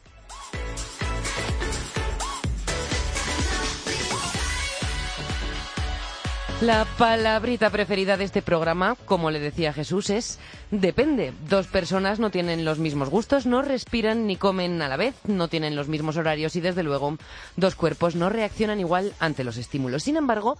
[6.61, 10.39] La palabrita preferida de este programa, como le decía Jesús, es
[10.71, 11.31] depende.
[11.47, 15.47] Dos personas no tienen los mismos gustos, no respiran ni comen a la vez, no
[15.47, 17.17] tienen los mismos horarios y desde luego
[17.55, 20.03] dos cuerpos no reaccionan igual ante los estímulos.
[20.03, 20.57] Sin embargo,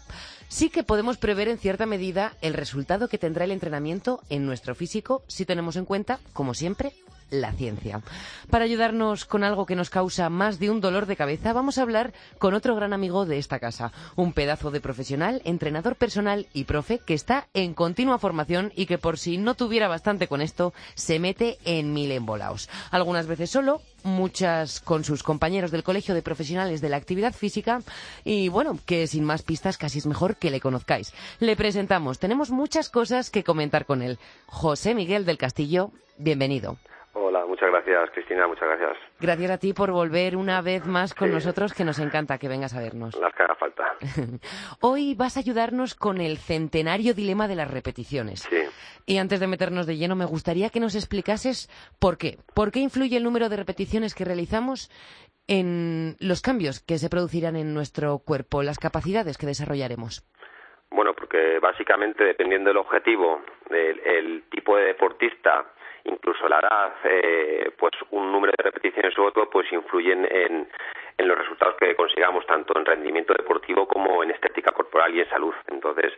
[0.50, 4.76] sí que podemos prever en cierta medida el resultado que tendrá el entrenamiento en nuestro
[4.76, 6.94] físico si tenemos en cuenta, como siempre,
[7.30, 8.02] la ciencia.
[8.50, 11.84] Para ayudarnos con algo que nos causa más de un dolor de cabeza, vamos a
[11.84, 16.64] hablar con otro gran amigo de esta casa, un pedazo de profesional, entrenador personal y
[16.64, 20.74] profe que está en continua formación y que por si no tuviera bastante con esto,
[20.96, 22.70] se mete en mil embolaos.
[22.92, 27.82] Algunas veces solo, muchas con sus compañeros del Colegio de Profesionales de la Actividad Física
[28.24, 31.14] y bueno, que sin más pistas casi es mejor que le conozcáis.
[31.40, 34.20] Le presentamos, tenemos muchas cosas que comentar con él.
[34.46, 36.78] José Miguel del Castillo, bienvenido.
[37.22, 38.98] Hola, muchas gracias, Cristina, muchas gracias.
[39.20, 42.74] Gracias a ti por volver una vez más con nosotros, que nos encanta que vengas
[42.74, 43.14] a vernos.
[43.20, 43.84] Las que haga falta.
[44.82, 48.48] Hoy vas a ayudarnos con el centenario dilema de las repeticiones.
[48.50, 48.62] Sí.
[49.06, 51.68] Y antes de meternos de lleno, me gustaría que nos explicases
[52.00, 52.38] por qué.
[52.56, 54.90] ¿Por qué influye el número de repeticiones que realizamos
[55.48, 60.24] en los cambios que se producirán en nuestro cuerpo, las capacidades que desarrollaremos?
[60.92, 65.66] Bueno, porque básicamente dependiendo del objetivo, el, tipo de deportista,
[66.10, 70.68] incluso la edad, eh, pues un número de repeticiones u otro, pues influyen en,
[71.18, 75.30] en los resultados que consigamos tanto en rendimiento deportivo como en estética corporal y en
[75.30, 75.54] salud.
[75.68, 76.14] Entonces,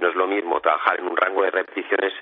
[0.00, 2.12] no es lo mismo trabajar en un rango de repeticiones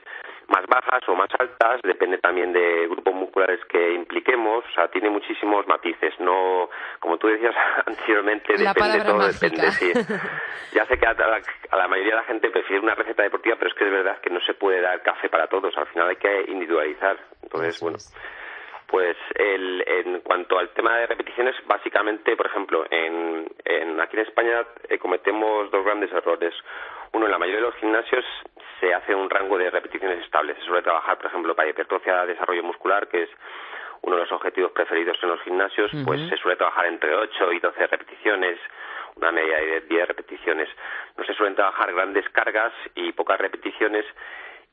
[0.51, 5.09] más bajas o más altas, depende también de grupos musculares que impliquemos, o sea, tiene
[5.09, 7.55] muchísimos matices, no, como tú decías
[7.87, 9.93] anteriormente, depende todo, depende, sí.
[10.73, 13.77] Ya sé que a la, mayoría de la gente prefiere una receta deportiva, pero es
[13.77, 16.45] que es verdad que no se puede dar café para todos, al final hay que
[16.49, 17.99] individualizar, entonces, bueno.
[18.87, 24.23] Pues el, en cuanto al tema de repeticiones, básicamente, por ejemplo, en, en aquí en
[24.23, 26.53] España eh, cometemos dos grandes errores.
[27.13, 28.25] Uno, en la mayoría de los gimnasios
[28.79, 30.57] se hace un rango de repeticiones estables.
[30.59, 33.31] Se suele trabajar, por ejemplo, para hipertrofia, desarrollo muscular, que es
[34.03, 37.61] uno de los objetivos preferidos en los gimnasios, pues se suele trabajar entre 8 y
[37.61, 38.59] 12 repeticiones,
[39.17, 40.69] una media de 10 repeticiones.
[41.19, 44.07] No se suelen trabajar grandes cargas y pocas repeticiones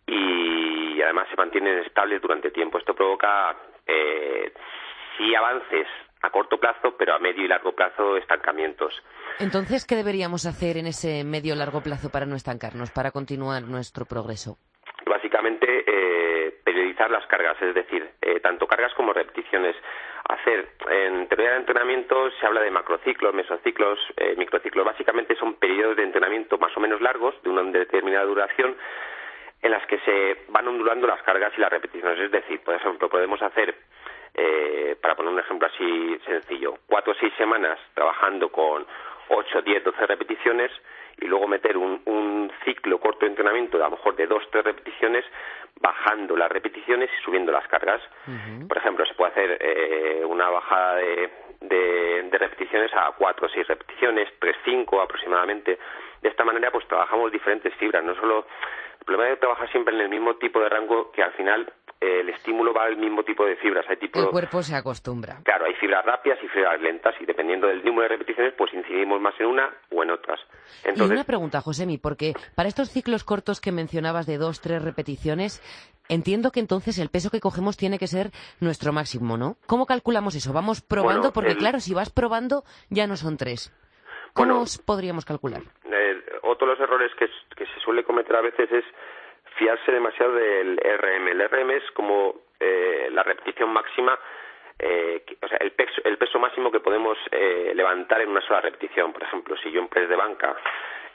[0.05, 2.77] y además se mantienen estables durante tiempo.
[2.77, 3.53] Esto provoca
[3.85, 4.53] eh,
[5.17, 5.87] sí avances
[6.21, 9.03] a corto plazo, pero a medio y largo plazo estancamientos.
[9.39, 13.63] Entonces, ¿qué deberíamos hacer en ese medio y largo plazo para no estancarnos, para continuar
[13.63, 14.57] nuestro progreso?
[15.05, 19.75] Básicamente, eh, periodizar las cargas, es decir, eh, tanto cargas como repeticiones.
[20.27, 24.85] Hacer, en teoría de entrenamiento se habla de macrociclos, mesociclos, eh, microciclos.
[24.85, 28.75] Básicamente son periodos de entrenamiento más o menos largos, de una determinada duración,
[29.61, 32.19] en las que se van ondulando las cargas y las repeticiones.
[32.19, 33.75] Es decir, por ejemplo, podemos hacer
[34.37, 38.85] eh, para poner un ejemplo así sencillo, cuatro o seis semanas trabajando con
[39.29, 40.71] ocho, diez, doce repeticiones
[41.19, 44.43] y luego meter un, un ciclo corto de entrenamiento de a lo mejor de dos,
[44.51, 45.25] tres repeticiones,
[45.81, 48.01] bajando las repeticiones y subiendo las cargas.
[48.67, 51.29] Por ejemplo, se puede hacer eh, una bajada de,
[51.61, 55.79] de, de, repeticiones a cuatro o seis repeticiones, tres, cinco aproximadamente.
[56.21, 58.45] De esta manera, pues trabajamos diferentes fibras, no solo
[58.99, 62.29] el problema de trabajar siempre en el mismo tipo de rango que al final el
[62.29, 63.85] estímulo va al mismo tipo de fibras.
[63.89, 65.39] Hay tipo, el cuerpo se acostumbra.
[65.43, 69.19] Claro, hay fibras rápidas y fibras lentas y dependiendo del número de repeticiones, pues incidimos
[69.19, 70.39] más en una o en otras.
[70.83, 71.09] Entonces...
[71.09, 75.61] Y una pregunta, Josemi, porque para estos ciclos cortos que mencionabas de dos, tres repeticiones,
[76.07, 79.57] entiendo que entonces el peso que cogemos tiene que ser nuestro máximo, ¿no?
[79.65, 80.53] ¿Cómo calculamos eso?
[80.53, 83.73] Vamos probando, porque claro, si vas probando ya no son tres.
[84.33, 85.61] ¿Cómo podríamos calcular?
[85.85, 87.27] Eh, otro de los errores que
[87.65, 88.85] se suele cometer a veces es
[89.57, 91.27] fiarse demasiado del RM.
[91.27, 94.17] El RM es como eh, la repetición máxima,
[94.79, 98.61] eh, o sea, el peso, el peso máximo que podemos eh, levantar en una sola
[98.61, 99.11] repetición.
[99.13, 100.55] Por ejemplo, si yo en press de banca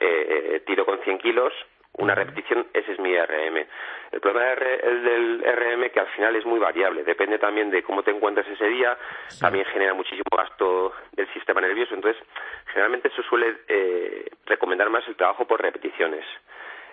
[0.01, 1.53] eh, tiro con 100 kilos,
[1.99, 3.67] una repetición, ese es mi RM.
[4.13, 8.11] El problema del RM que al final es muy variable, depende también de cómo te
[8.11, 8.97] encuentras ese día,
[9.41, 12.23] también genera muchísimo gasto del sistema nervioso, entonces
[12.67, 16.25] generalmente se suele eh, recomendar más el trabajo por repeticiones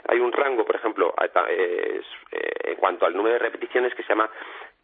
[0.08, 1.14] hay un rango, por ejemplo,
[1.50, 2.02] eh,
[2.64, 4.30] en cuanto al número de repeticiones que se llama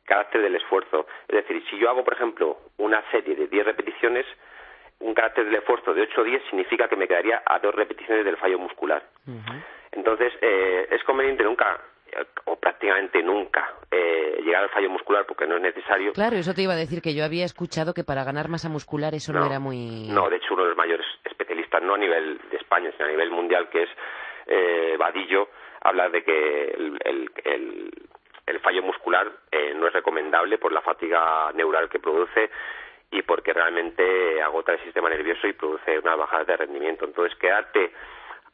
[0.05, 1.07] carácter del esfuerzo.
[1.27, 4.25] Es decir, si yo hago, por ejemplo, una serie de 10 repeticiones,
[4.99, 8.23] un carácter del esfuerzo de 8 o 10 significa que me quedaría a dos repeticiones
[8.23, 9.03] del fallo muscular.
[9.91, 11.79] Entonces, eh, es conveniente nunca
[12.45, 16.13] o prácticamente nunca eh, llegar al fallo muscular porque no es necesario.
[16.13, 19.13] Claro, eso te iba a decir que yo había escuchado que para ganar masa muscular
[19.13, 20.07] eso no, era muy.
[20.09, 23.11] No, de hecho uno de los mayores especialistas, no a nivel de España, sino a
[23.11, 23.89] nivel mundial, que es
[24.47, 25.49] eh, Vadillo
[25.81, 27.31] habla de que el,
[28.45, 32.49] el, fallo muscular eh, no es recomendable por la fatiga neural que produce
[33.11, 37.05] y porque realmente agota el sistema nervioso y produce una bajada de rendimiento.
[37.05, 37.91] Entonces, quedarte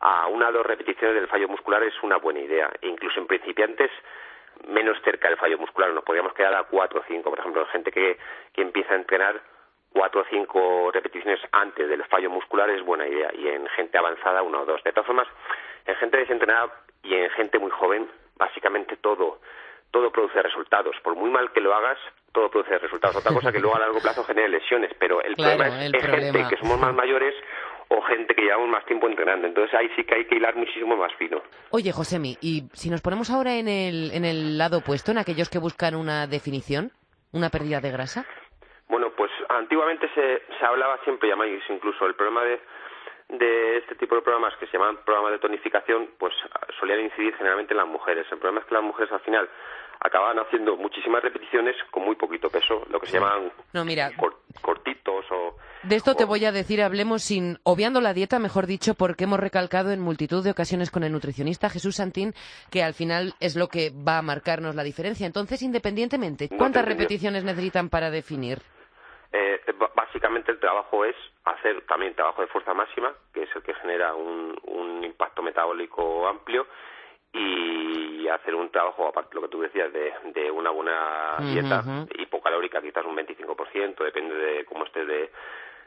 [0.02, 2.70] a una o dos repeticiones del fallo muscular es una buena idea.
[2.82, 3.90] incluso en principiantes,
[4.68, 5.92] menos cerca del fallo muscular.
[5.92, 7.30] Nos podríamos quedar a cuatro o cinco.
[7.30, 8.18] Por ejemplo, gente que,
[8.54, 9.42] que empieza a entrenar
[9.94, 13.32] cuatro o cinco repeticiones antes del fallo muscular es buena idea.
[13.34, 14.84] Y en gente avanzada, una o dos.
[14.84, 15.28] De todas formas,
[15.86, 16.72] en gente desentrenada
[17.04, 19.40] y en gente muy joven, básicamente todo,
[19.92, 20.96] todo produce resultados.
[21.04, 21.98] Por muy mal que lo hagas,
[22.32, 23.18] todo produce resultados.
[23.18, 26.46] Otra cosa que luego a largo plazo genere lesiones, pero el problema es en gente
[26.50, 27.36] que somos más mayores
[27.90, 29.48] o gente que llevamos más tiempo entrenando.
[29.48, 31.42] Entonces ahí sí que hay que hilar muchísimo más fino.
[31.72, 35.50] Oye, Josemi, y si nos ponemos ahora en el, en el lado opuesto, en aquellos
[35.50, 36.92] que buscan una definición,
[37.34, 38.26] una pérdida de grasa.
[38.88, 42.60] Bueno, pues antiguamente se, se hablaba siempre, llamáis incluso el problema de
[43.32, 46.34] de este tipo de programas que se llaman programas de tonificación, pues
[46.80, 48.26] solían incidir generalmente en las mujeres.
[48.32, 49.50] El problema es que las mujeres al final
[50.04, 54.12] acababan haciendo muchísimas repeticiones con muy poquito peso, lo que se llaman no, mira,
[54.62, 55.56] cortitos o...
[55.84, 59.40] De esto te voy a decir, hablemos sin obviando la dieta, mejor dicho, porque hemos
[59.40, 62.34] recalcado en multitud de ocasiones con el nutricionista Jesús Santín
[62.72, 65.28] que al final es lo que va a marcarnos la diferencia.
[65.28, 68.60] Entonces, independientemente, ¿cuántas repeticiones necesitan para definir?
[69.34, 69.62] Eh,
[69.96, 71.16] básicamente el trabajo es
[71.46, 76.28] hacer también trabajo de fuerza máxima, que es el que genera un, un impacto metabólico
[76.28, 76.68] amplio,
[77.34, 81.84] y hacer un trabajo, aparte de lo que tú decías, de, de una buena dieta
[82.18, 85.32] hipocalórica, quizás un 25%, depende de cómo estés de,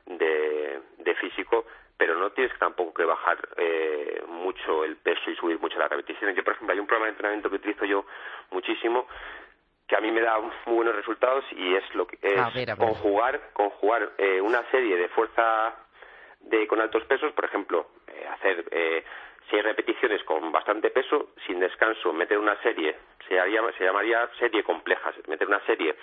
[0.07, 5.61] de, de físico, pero no tienes tampoco que bajar eh, mucho el peso y subir
[5.61, 6.35] mucho las repeticiones.
[6.35, 8.05] Yo, por ejemplo, hay un programa de entrenamiento que utilizo yo
[8.51, 9.07] muchísimo
[9.87, 14.13] que a mí me da muy buenos resultados y es lo que es conjugar conjugar
[14.19, 15.75] eh, una serie de fuerza
[16.41, 19.05] de con altos pesos, por ejemplo, eh, hacer eh,
[19.51, 22.97] seis repeticiones con bastante peso sin descanso, meter una serie,
[23.29, 25.95] se, haría, se llamaría serie compleja, meter una serie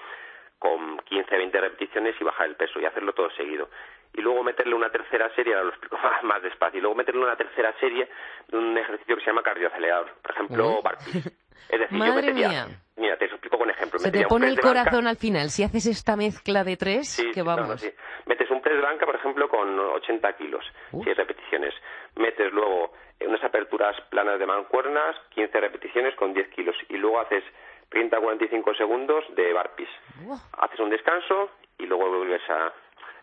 [0.59, 3.69] con 15, 20 repeticiones y bajar el peso y hacerlo todo seguido.
[4.13, 7.35] Y luego meterle una tercera serie, ahora lo explico más, despacio, y luego meterle una
[7.35, 8.07] tercera serie
[8.47, 10.81] de un ejercicio que se llama cardioacelerador, por ejemplo,
[11.69, 12.67] Es decir, Madre yo mía.
[12.97, 13.99] Mira, te explico con ejemplo.
[13.99, 15.49] Se te pone el corazón al final.
[15.49, 17.83] Si haces esta mezcla de tres, que vamos.
[18.25, 21.03] Metes un press blanca, por ejemplo, con 80 kilos, uh.
[21.03, 21.73] repeticiones.
[22.15, 22.93] Metes luego
[23.25, 26.75] unas aperturas planas de mancuernas, 15 repeticiones con 10 kilos.
[26.89, 27.43] Y luego haces
[27.89, 29.89] 30 45 segundos de barpees.
[30.57, 32.71] Haces un descanso y luego vuelves a,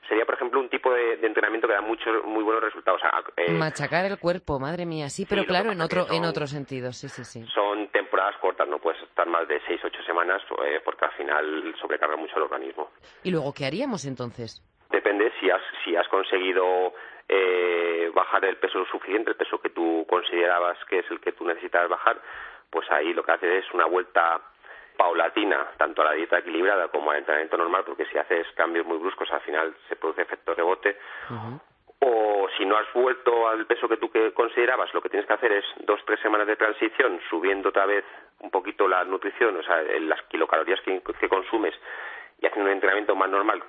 [0.06, 3.00] sería, por ejemplo, un tipo de, entrenamiento que da muchos muy buenos resultados.
[3.37, 7.08] Eh, Machacar el cuerpo, madre mía, sí, pero claro, en otro, en otro sentido, sí,
[7.08, 7.44] sí, sí.
[7.54, 11.74] Son temporadas cortas, no puedes estar más de 6, 8 semanas eh, porque al final
[11.80, 12.90] sobrecarga mucho el organismo.
[13.22, 14.62] ¿Y luego qué haríamos entonces?
[14.90, 16.94] Depende si has, si has conseguido
[17.28, 21.44] eh, bajar el peso suficiente, el peso que tú considerabas que es el que tú
[21.44, 22.20] necesitas bajar,
[22.70, 24.40] pues ahí lo que haces es una vuelta
[24.98, 28.98] paulatina, tanto a la dieta equilibrada como al entrenamiento normal, porque si haces cambios muy
[28.98, 30.98] bruscos al final se produce efecto rebote.
[32.00, 35.34] O si no has vuelto al peso que tú que considerabas, lo que tienes que
[35.34, 38.04] hacer es dos tres semanas de transición, subiendo otra vez
[38.40, 41.74] un poquito la nutrición, o sea, las kilocalorías que, consumes
[42.40, 43.62] y haciendo un entrenamiento más normal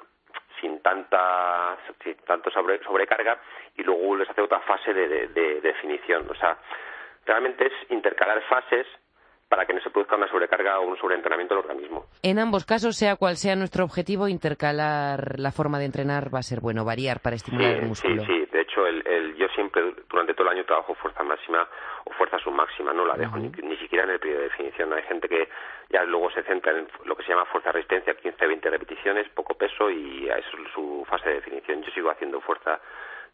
[0.60, 3.40] sin tanta sin tanto sobrecarga
[3.78, 6.28] y luego vuelves a hacer otra fase de definición.
[6.30, 6.58] O sea,
[7.26, 8.88] realmente es intercalar fases
[9.50, 12.06] para que no se produzca una sobrecarga o un sobreentrenamiento del organismo.
[12.22, 16.44] En ambos casos, sea cual sea nuestro objetivo, intercalar la forma de entrenar va a
[16.44, 18.24] ser bueno, variar para estimular el músculo.
[18.24, 21.68] Sí, sí, de hecho el, el, yo siempre durante todo el año trabajo fuerza máxima
[22.06, 24.94] o fuerza submáxima, no la dejo ni, ni, siquiera en el periodo de definición.
[24.94, 25.50] Hay gente que
[25.90, 29.90] ya luego se centra en lo que se llama fuerza resistencia, 15-20 repeticiones, poco peso
[29.90, 31.82] y eso es su fase de definición.
[31.82, 32.80] Yo sigo haciendo fuerza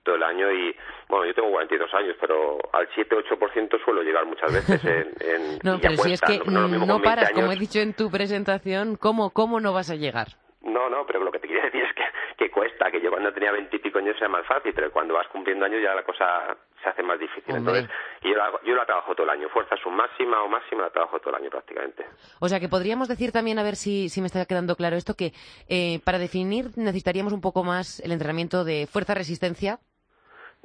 [0.05, 0.73] todo el año y,
[1.09, 5.59] bueno, yo tengo 42 años, pero al 7-8% suelo llegar muchas veces en...
[5.63, 9.59] no, pero si es que no, paras, como he dicho en tu presentación, ¿cómo, ¿cómo
[9.59, 10.27] no vas a llegar?
[10.61, 12.03] No, no, pero lo que te quiero decir es que,
[12.37, 15.65] que cuesta, que yo cuando tenía veintipico años era más fácil, pero cuando vas cumpliendo
[15.65, 17.55] años ya la cosa se hace más difícil.
[17.55, 17.89] Entonces,
[18.21, 21.19] yo la, yo la trabajo todo el año, fuerza su máxima o máxima la trabajo
[21.19, 22.05] todo el año prácticamente.
[22.39, 25.15] O sea que podríamos decir también, a ver si, si me está quedando claro esto,
[25.15, 25.33] que
[25.69, 29.79] eh, para definir necesitaríamos un poco más el entrenamiento de fuerza-resistencia,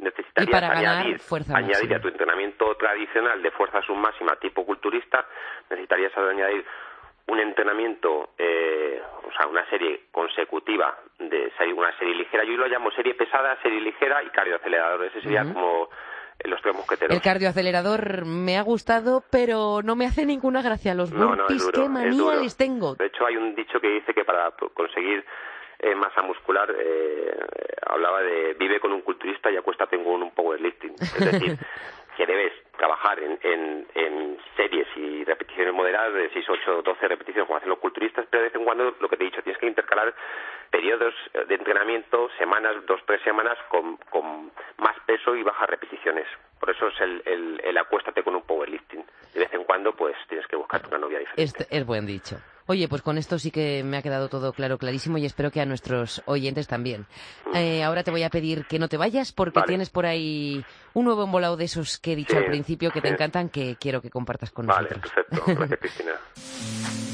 [0.01, 1.21] necesitarías añadir,
[1.55, 5.27] añadir a tu entrenamiento tradicional de fuerza submáxima tipo culturista,
[5.69, 6.65] necesitarías añadir
[7.29, 12.45] un entrenamiento, eh, o sea, una serie consecutiva de una serie ligera.
[12.45, 15.05] Yo lo llamo serie pesada, serie ligera y cardioacelerador.
[15.05, 15.89] Ese sería como
[16.45, 17.15] los tres mosqueteros.
[17.15, 20.95] El cardioacelerador me ha gustado, pero no me hace ninguna gracia.
[20.95, 22.95] Los burpees, qué manía les tengo.
[22.97, 25.25] De hecho, hay un dicho que dice que para conseguir
[25.83, 27.33] eh, masa muscular, eh,
[27.87, 30.95] hablaba de vive con un culturista y acuéstate con un powerlifting.
[31.01, 31.59] Es decir,
[32.17, 37.47] que debes trabajar en, en, en, series y repeticiones moderadas de 6, 8, 12 repeticiones
[37.47, 39.59] como hacen los culturistas, pero de vez en cuando, lo que te he dicho, tienes
[39.59, 40.15] que intercalar
[40.71, 41.15] periodos
[41.49, 46.27] de entrenamiento, semanas, dos, tres semanas, con, con más peso y bajas repeticiones.
[46.59, 49.05] Por eso es el, el, el acuéstate con un powerlifting.
[49.33, 51.43] De vez en cuando, pues tienes que buscarte una novia diferente.
[51.43, 52.37] Este es buen dicho.
[52.71, 55.61] Oye, pues con esto sí que me ha quedado todo claro, clarísimo y espero que
[55.61, 57.05] a nuestros oyentes también.
[57.53, 61.07] Eh, ahora te voy a pedir que no te vayas porque tienes por ahí un
[61.07, 64.09] nuevo embolado de esos que he dicho al principio que te encantan que quiero que
[64.09, 65.13] compartas con vale, nosotros.
[65.13, 67.10] Perfecto, gracias Cristina.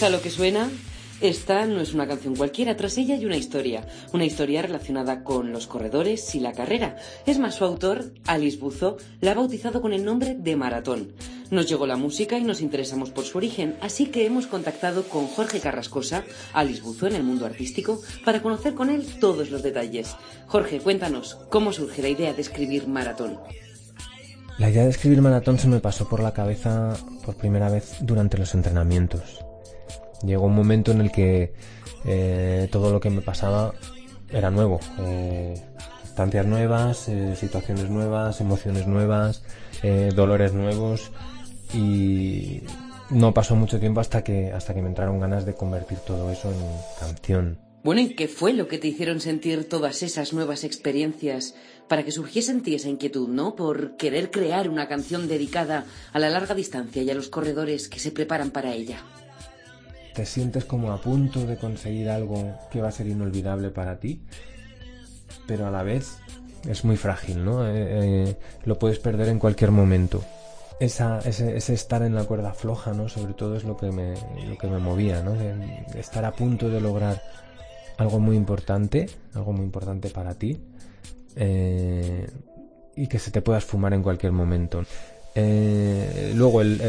[0.00, 0.70] Gusta lo que suena?
[1.20, 5.52] Esta no es una canción cualquiera, tras ella hay una historia, una historia relacionada con
[5.52, 6.96] los corredores y la carrera.
[7.26, 11.12] Es más, su autor, Alice Buzo, la ha bautizado con el nombre de Maratón.
[11.50, 15.26] Nos llegó la música y nos interesamos por su origen, así que hemos contactado con
[15.26, 16.24] Jorge Carrascosa,
[16.54, 20.16] Alice Buzo en el mundo artístico, para conocer con él todos los detalles.
[20.46, 23.38] Jorge, cuéntanos, ¿cómo surge la idea de escribir Maratón?
[24.56, 28.38] La idea de escribir Maratón se me pasó por la cabeza por primera vez durante
[28.38, 29.44] los entrenamientos.
[30.24, 31.52] Llegó un momento en el que
[32.04, 33.72] eh, todo lo que me pasaba
[34.32, 34.80] era nuevo.
[34.98, 35.54] Eh,
[36.04, 39.42] estancias nuevas, eh, situaciones nuevas, emociones nuevas,
[39.82, 41.12] eh, dolores nuevos
[41.72, 42.62] y
[43.10, 46.50] no pasó mucho tiempo hasta que hasta que me entraron ganas de convertir todo eso
[46.50, 46.58] en
[46.98, 47.58] canción.
[47.82, 51.54] Bueno, ¿y qué fue lo que te hicieron sentir todas esas nuevas experiencias
[51.88, 53.56] para que surgiese en ti esa inquietud, ¿no?
[53.56, 57.98] Por querer crear una canción dedicada a la larga distancia y a los corredores que
[57.98, 59.02] se preparan para ella.
[60.14, 64.22] Te sientes como a punto de conseguir algo que va a ser inolvidable para ti,
[65.46, 66.18] pero a la vez
[66.68, 67.66] es muy frágil, ¿no?
[67.66, 70.22] Eh, eh, lo puedes perder en cualquier momento.
[70.78, 73.08] Esa, ese, estar en la cuerda floja, ¿no?
[73.08, 74.14] Sobre todo es lo que me,
[74.46, 75.34] lo que me movía, ¿no?
[75.94, 77.20] estar a punto de lograr
[77.98, 80.58] algo muy importante, algo muy importante para ti,
[81.36, 82.26] eh,
[82.96, 84.82] y que se te pueda esfumar en cualquier momento.
[85.34, 86.80] Eh, luego el,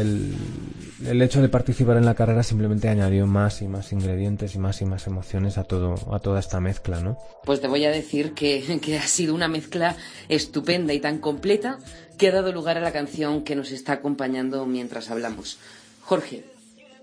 [1.06, 4.80] el, hecho de participar en la carrera simplemente añadió más y más ingredientes y más
[4.82, 7.18] y más emociones a todo a toda esta mezcla, ¿no?
[7.44, 9.96] Pues te voy a decir que, que ha sido una mezcla
[10.28, 11.78] estupenda y tan completa
[12.18, 15.58] que ha dado lugar a la canción que nos está acompañando mientras hablamos.
[16.00, 16.44] Jorge,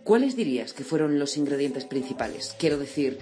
[0.03, 2.53] ¿cuáles dirías que fueron los ingredientes principales?
[2.59, 3.17] Quiero decir,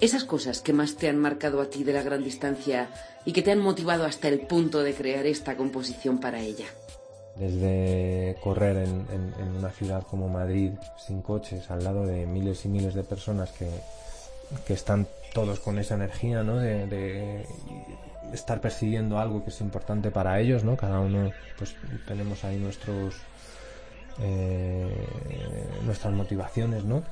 [0.00, 2.90] esas cosas que más te han marcado a ti de la gran distancia
[3.24, 6.66] y que te han motivado hasta el punto de crear esta composición para ella
[7.36, 12.94] desde correr en, una ciudad como Madrid sin coches, al lado de miles y miles
[12.94, 13.68] de personas que,
[14.72, 16.56] están todos con esa energía, ¿no?
[16.56, 17.46] De,
[18.32, 20.76] estar persiguiendo algo que es importante para ellos, ¿no?
[20.76, 21.74] Cada uno, pues
[22.06, 23.16] tenemos ahí nuestros
[24.20, 25.06] eh,
[25.84, 27.02] nuestras motivaciones, ¿no?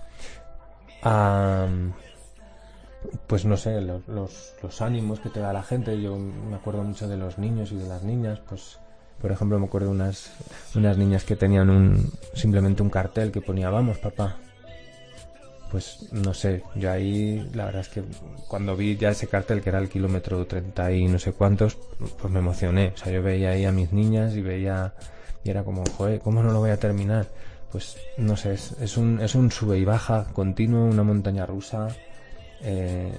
[3.27, 6.01] pues no sé, los, los ánimos que te da la gente.
[6.01, 8.79] Yo me acuerdo mucho de los niños y de las niñas, pues
[9.21, 10.31] por ejemplo, me acuerdo de unas,
[10.75, 14.37] unas niñas que tenían un, simplemente un cartel que ponía, vamos papá.
[15.71, 18.03] Pues no sé, yo ahí la verdad es que
[18.47, 21.77] cuando vi ya ese cartel que era el kilómetro 30 y no sé cuántos,
[22.21, 22.93] pues me emocioné.
[22.95, 24.95] O sea, yo veía ahí a mis niñas y veía,
[25.45, 27.27] y era como, joder, ¿cómo no lo voy a terminar?
[27.71, 31.89] Pues no sé, es, es un, es un sube y baja continuo, una montaña rusa.
[32.63, 33.13] Eh,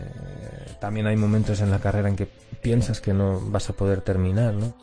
[0.79, 2.27] también hay momentos en la carrera en que
[2.61, 4.73] piensas que no vas a poder terminar, ¿no?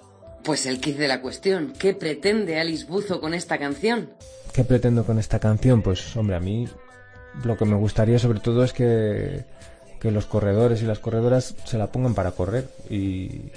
[0.47, 1.73] Pues el kit de la cuestión.
[1.77, 4.11] ¿Qué pretende Alice Buzo con esta canción?
[4.55, 5.83] ¿Qué pretendo con esta canción?
[5.83, 6.69] Pues, hombre, a mí
[7.43, 9.45] lo que me gustaría sobre todo es que,
[10.03, 13.51] los corredores y las corredoras se la pongan para correr y,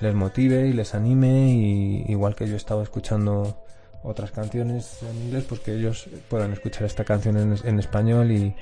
[0.00, 3.62] les motive y les anime y igual que yo estaba escuchando
[4.02, 8.54] otras canciones en inglés pues que ellos puedan escuchar esta canción en, español y,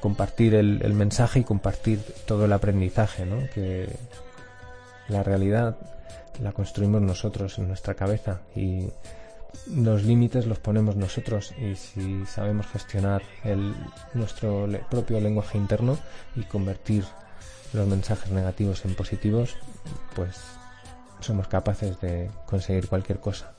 [0.00, 3.40] compartir el, el, mensaje y compartir todo el aprendizaje ¿no?
[3.52, 3.88] que,
[5.08, 5.76] la realidad
[6.40, 8.88] la construimos nosotros en nuestra cabeza y
[9.70, 13.74] los límites los ponemos nosotros y si sabemos gestionar el,
[14.14, 15.98] nuestro propio lenguaje interno
[16.34, 17.04] y convertir
[17.72, 19.56] los mensajes negativos en positivos,
[20.14, 20.36] pues
[21.20, 23.52] somos capaces de conseguir cualquier cosa.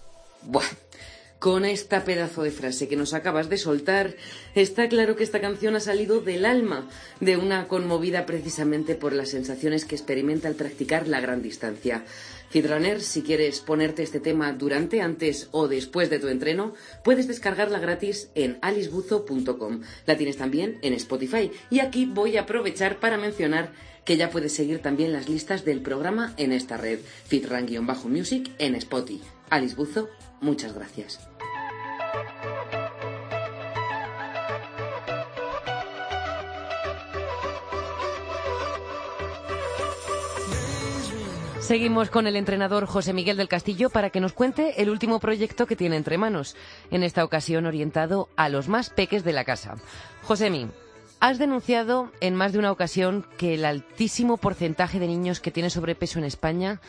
[1.44, 4.16] Con esta pedazo de frase que nos acabas de soltar,
[4.56, 6.88] está claro que esta canción ha salido del alma
[7.20, 12.06] de una conmovida precisamente por las sensaciones que experimenta al practicar la gran distancia.
[12.50, 17.80] Fitrunner, si quieres ponerte este tema durante, antes o después de tu entreno, puedes descargarla
[17.80, 19.82] gratis en alicebuzo.com.
[20.06, 21.52] La tienes también en Spotify.
[21.70, 23.74] Y aquí voy a aprovechar para mencionar
[24.06, 29.22] que ya puedes seguir también las listas del programa en esta red, Fitran-Music en Spotify.
[29.50, 31.33] Alice Buzo, muchas gracias.
[41.64, 45.66] Seguimos con el entrenador José Miguel del Castillo para que nos cuente el último proyecto
[45.66, 46.58] que tiene entre manos,
[46.92, 49.78] en esta ocasión orientado a los más peques de la casa.
[50.24, 50.68] Josemi,
[51.22, 55.70] has denunciado en más de una ocasión que el altísimo porcentaje de niños que tiene
[55.70, 56.82] sobrepeso en España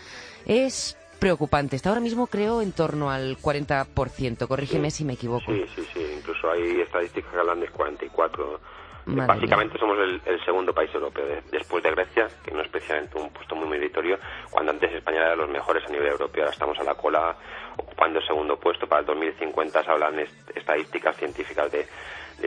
[0.45, 1.77] es preocupante.
[1.77, 4.47] Está ahora mismo, creo, en torno al 40%.
[4.47, 5.53] Corrígeme si me equivoco.
[5.53, 6.07] Sí, sí, sí.
[6.19, 8.59] Incluso hay estadísticas que hablan del 44%.
[9.07, 13.55] Básicamente somos el, segundo país europeo, después de Grecia, que no es especialmente un puesto
[13.55, 14.19] muy meritorio,
[14.51, 16.45] cuando antes España era de los mejores a nivel europeo.
[16.45, 17.37] Ahora estamos a la cola
[17.77, 18.87] ocupando el segundo puesto.
[18.87, 21.87] Para el 2050 se hablan estadísticas científicas de,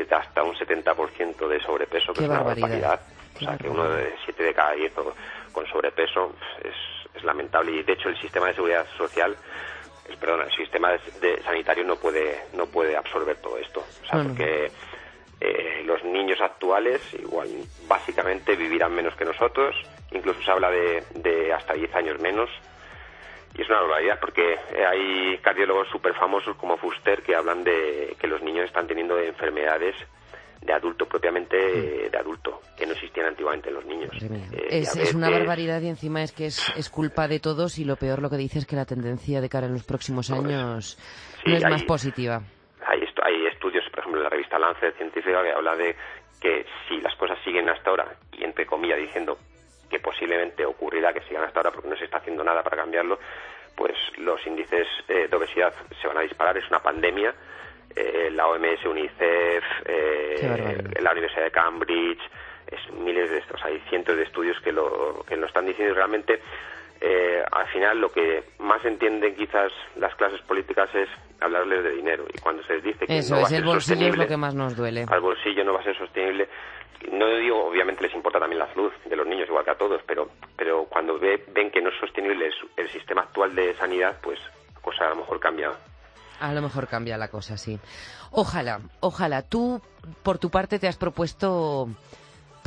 [0.10, 3.02] hasta un 70% de sobrepeso, que es una barbaridad.
[3.38, 4.94] O sea, que uno de siete de cada diez
[5.52, 6.34] con sobrepeso
[6.64, 6.76] es,
[7.16, 7.72] es lamentable.
[7.72, 9.36] Y de hecho el sistema de seguridad social
[10.20, 14.72] perdón, el sistema de, sanitario no puede no puede absorber todo esto, o sea, porque
[15.40, 17.50] eh, los niños actuales igual
[17.88, 19.76] básicamente vivirán menos que nosotros,
[20.12, 22.50] incluso se habla de, hasta 10 años menos.
[23.56, 24.58] Y es una barbaridad porque
[24.88, 29.96] hay cardiólogos súper famosos como Fuster que hablan de que los niños están teniendo enfermedades
[30.68, 31.56] de adulto propiamente
[32.10, 34.12] de adulto, que no existían antiguamente en los niños.
[34.22, 38.22] Eh, es, una barbaridad y encima es que es, culpa de todos y lo peor
[38.22, 41.00] lo que dice es que la tendencia de cara en los próximos años
[41.46, 42.42] no es más positiva.
[42.86, 45.96] Hay, hay estudios, por ejemplo, en la revista Lancet científica que habla de
[46.42, 49.38] que si las cosas siguen hasta ahora, y entre comillas diciendo
[49.90, 53.20] que posiblemente ocurrirá que sigan hasta ahora porque no se está haciendo nada para cambiarlo,
[53.76, 56.58] pues los índices eh, de obesidad se van a disparar.
[56.58, 57.34] Es una pandemia.
[57.98, 62.22] Eh, la OMS, UNICEF, eh, la Universidad de Cambridge,
[62.68, 65.96] es miles de estos, hay cientos de estudios que lo, que lo están diciendo y
[65.96, 66.42] realmente
[67.52, 71.08] al final lo que más entienden quizás las clases políticas es
[71.40, 74.18] hablarles de dinero y cuando se les dice que Eso no es, el bolsillo es
[74.18, 75.06] lo que más nos duele.
[75.08, 76.48] Al bolsillo no va a ser sostenible,
[77.12, 80.02] no digo, obviamente les importa también la salud de los niños, igual que a todos,
[80.06, 84.40] pero, pero cuando ven que no es sostenible el sistema actual de sanidad, pues
[84.74, 85.72] la cosa a lo mejor cambia.
[86.40, 87.80] A lo mejor cambia la cosa, sí.
[88.32, 89.42] Ojalá, ojalá.
[89.42, 89.82] Tú,
[90.24, 91.90] por tu parte, te has propuesto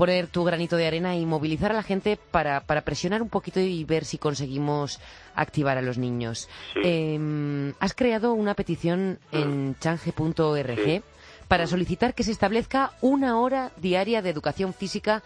[0.00, 3.60] poner tu granito de arena y movilizar a la gente para, para presionar un poquito
[3.60, 4.98] y ver si conseguimos
[5.34, 6.48] activar a los niños.
[6.82, 11.02] Em, has creado una petición en change.org
[11.48, 15.22] para solicitar que se establezca una hora diaria de educación física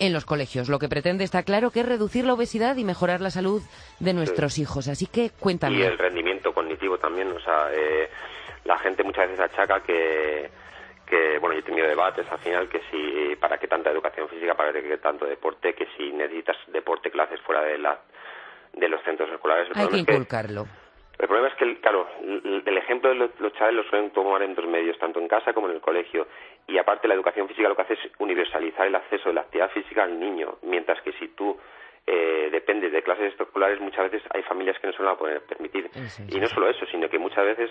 [0.00, 0.68] en los colegios.
[0.68, 3.62] Lo que pretende, está claro, que es reducir la obesidad y mejorar la salud
[4.00, 4.88] de nuestros hijos.
[4.88, 5.76] Así que cuéntame.
[5.76, 7.30] Y el rendimiento cognitivo también.
[7.30, 8.08] O sea, eh,
[8.64, 10.50] la gente muchas veces achaca que,
[11.06, 14.54] que, bueno, yo he tenido debates al final que si, para qué tanta educación física,
[14.54, 18.00] para qué tanto deporte, que si necesitas deporte, clases fuera de, la,
[18.72, 19.68] de los centros escolares.
[19.74, 20.66] Hay que inculcarlo.
[21.20, 24.66] El problema es que, claro, el ejemplo de los, chavales lo suelen tomar en dos
[24.66, 26.26] medios, tanto en casa como en el colegio.
[26.70, 29.70] Y aparte, la educación física lo que hace es universalizar el acceso de la actividad
[29.70, 30.58] física al niño.
[30.62, 31.58] Mientras que si tú
[32.06, 35.18] eh, dependes de clases escolares, muchas veces hay familias que no se lo van a
[35.18, 35.90] poder permitir.
[36.28, 37.70] y no solo eso, sino que muchas veces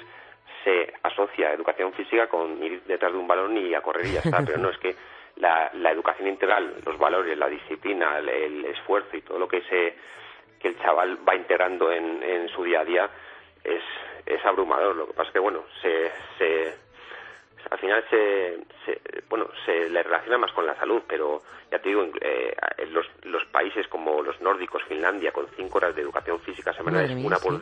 [0.63, 4.19] se asocia educación física con ir detrás de un balón y a correr y ya
[4.19, 4.39] está.
[4.45, 4.93] Pero no, es que
[5.37, 9.95] la, educación integral, los valores, la disciplina, el, esfuerzo y todo lo que se
[10.59, 13.09] que el chaval va integrando en, en su día a día
[13.63, 13.81] es,
[14.25, 14.93] es abrumador.
[14.93, 16.73] Lo que pasa es que, bueno, se, se,
[17.69, 18.59] al final se,
[19.29, 21.41] bueno, se le relaciona más con la salud, pero
[21.71, 22.55] ya te digo, eh,
[22.91, 27.37] los, los países como los nórdicos, Finlandia, con cinco horas de educación física semanales, una
[27.37, 27.61] por,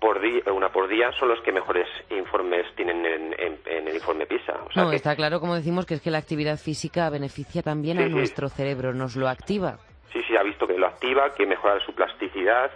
[0.00, 4.54] por día, una por día, son los que mejores informes tienen en, el informe PISA.
[4.74, 8.48] no, está claro, como decimos, que es que la actividad física beneficia también a nuestro
[8.48, 9.78] cerebro, nos lo activa.
[10.12, 12.70] Sí, sí, ha visto que lo activa, que mejora su plasticidad,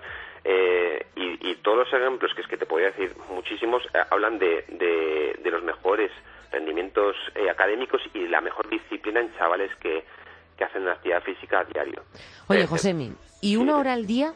[0.50, 4.64] eh, y, todos los ejemplos que es que te podría decir muchísimos eh, hablan de,
[5.42, 6.10] de, los mejores
[6.50, 10.04] rendimientos eh, académicos y la mejor disciplina en chavales que,
[10.56, 12.02] que hacen una actividad física a diario.
[12.46, 14.32] Oye, Josemi, ¿y una hora al día?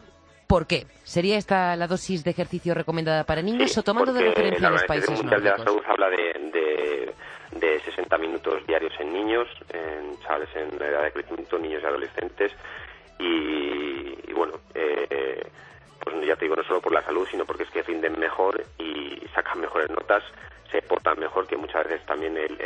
[0.46, 0.84] ¿Por qué?
[1.02, 5.16] ¿Sería esta la dosis de ejercicio recomendada para niños o tomando de referencia los países
[5.16, 7.14] Mundial de la Salud habla de, de,
[7.58, 12.52] de 60 minutos diarios en niños, en chavales en edad de crecimiento, niños y adolescentes.
[13.18, 15.08] Y, y bueno, eh,
[16.02, 18.62] pues ya te digo, no solo por la salud, sino porque es que rinden mejor
[18.78, 20.22] y sacan mejores notas,
[20.70, 22.56] se portan mejor, que muchas veces también el,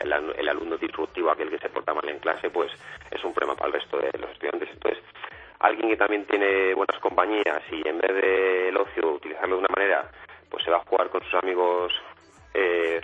[0.00, 2.70] el, alumno disruptivo, aquel que se porta mal en clase, pues
[3.10, 4.68] es un problema para el resto de los estudiantes.
[4.72, 5.02] Entonces,
[5.60, 10.10] alguien que también tiene buenas compañías y en vez del ocio utilizarlo de una manera,
[10.50, 11.92] pues se va a jugar con sus amigos
[12.54, 13.00] eh,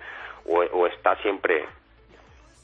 [0.46, 1.66] o está siempre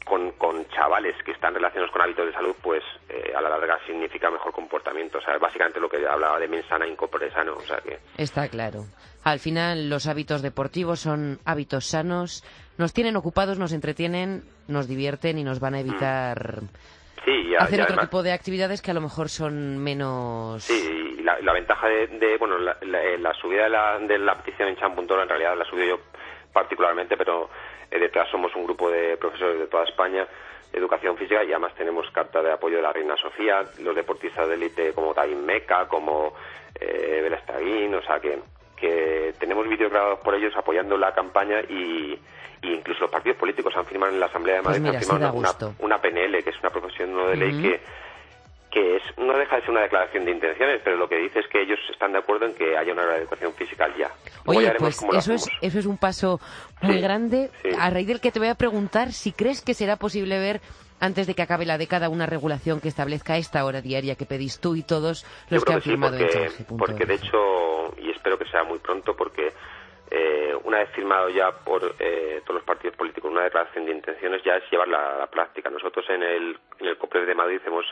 [0.05, 3.79] con, con chavales que están relacionados con hábitos de salud, pues eh, a la larga
[3.87, 5.19] significa mejor comportamiento.
[5.19, 7.55] O sea, básicamente lo que hablaba de mensana incorpore sano.
[7.57, 7.99] O sea que...
[8.17, 8.85] Está claro.
[9.25, 12.45] Al final, los hábitos deportivos son hábitos sanos,
[12.79, 15.81] nos tienen ocupados, nos entretienen, nos divierten y nos van a mm.
[15.81, 16.61] evitar.
[17.59, 20.65] hacer otro tipo de actividades que a lo mejor son menos.
[20.65, 24.77] Sí, y la, ventaja de, bueno, la, la, subida de la, de la petición en
[24.77, 25.99] Champuntor, en realidad la subí yo
[26.53, 27.49] particularmente, pero eh,
[27.99, 30.27] detrás somos un grupo de profesores de toda España
[30.73, 34.49] de educación física y además tenemos carta de apoyo de la Reina Sofía, los deportistas
[34.49, 36.35] de élite como David Meca, como
[36.79, 37.43] eh, Bela
[37.99, 38.39] o sea que,
[38.77, 42.19] que tenemos vídeos grabados por ellos apoyando la campaña y,
[42.63, 45.53] incluso los partidos políticos han firmado en la Asamblea de pues Madrid han firmado una,
[45.79, 47.81] una, PNL, que es una proposición de ley que
[48.71, 51.49] que es, no deja de ser una declaración de intenciones, pero lo que dice es
[51.49, 54.11] que ellos están de acuerdo en que haya una hora de educación física ya.
[54.47, 56.41] Oye, pues eso es, eso es un paso
[56.81, 57.51] muy grande.
[57.79, 60.61] A raíz del que te voy a preguntar si crees que será posible ver
[61.01, 64.61] antes de que acabe la década una regulación que establezca esta hora diaria que pedís
[64.61, 68.63] tú y todos los que han firmado porque, Porque de hecho, y espero que sea
[68.65, 69.53] muy pronto, porque
[70.11, 74.43] eh, una vez firmado ya por eh, todos los partidos políticos una declaración de intenciones,
[74.45, 75.71] ya es llevarla a la práctica.
[75.71, 77.87] Nosotros en el, en el COPRES de Madrid hemos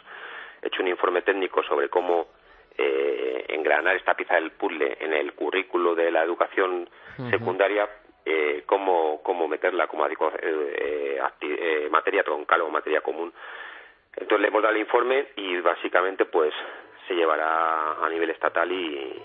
[0.62, 2.28] hecho un informe técnico sobre cómo
[2.76, 6.88] eh, engranar esta pieza del puzzle en el currículo de la educación
[7.30, 7.88] secundaria
[8.30, 13.32] eh, cómo, cómo meterla como eh, eh, materia troncal o materia común.
[14.14, 16.52] Entonces le hemos dado el informe y básicamente pues
[17.06, 19.22] se llevará a nivel estatal y,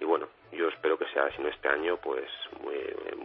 [0.00, 2.28] y bueno, yo espero que sea, si no este año, pues
[2.60, 2.76] muy,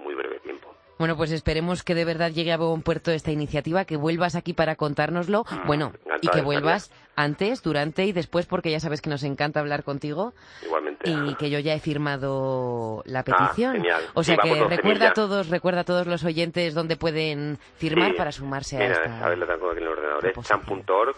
[0.01, 0.73] muy breve tiempo.
[0.97, 4.53] Bueno, pues esperemos que de verdad llegue a buen puerto esta iniciativa, que vuelvas aquí
[4.53, 5.45] para contárnoslo.
[5.49, 9.59] Mm, bueno, y que vuelvas antes, durante y después, porque ya sabes que nos encanta
[9.59, 10.33] hablar contigo.
[10.63, 11.09] Igualmente.
[11.09, 13.83] Y que yo ya he firmado la ah, petición.
[14.13, 18.31] o sea que recuerda a todos, recuerda a todos los oyentes dónde pueden firmar para
[18.31, 19.25] sumarse a esta.
[19.25, 20.25] A ver, lo tengo aquí en el ordenador.
[20.25, 21.15] Es chan.org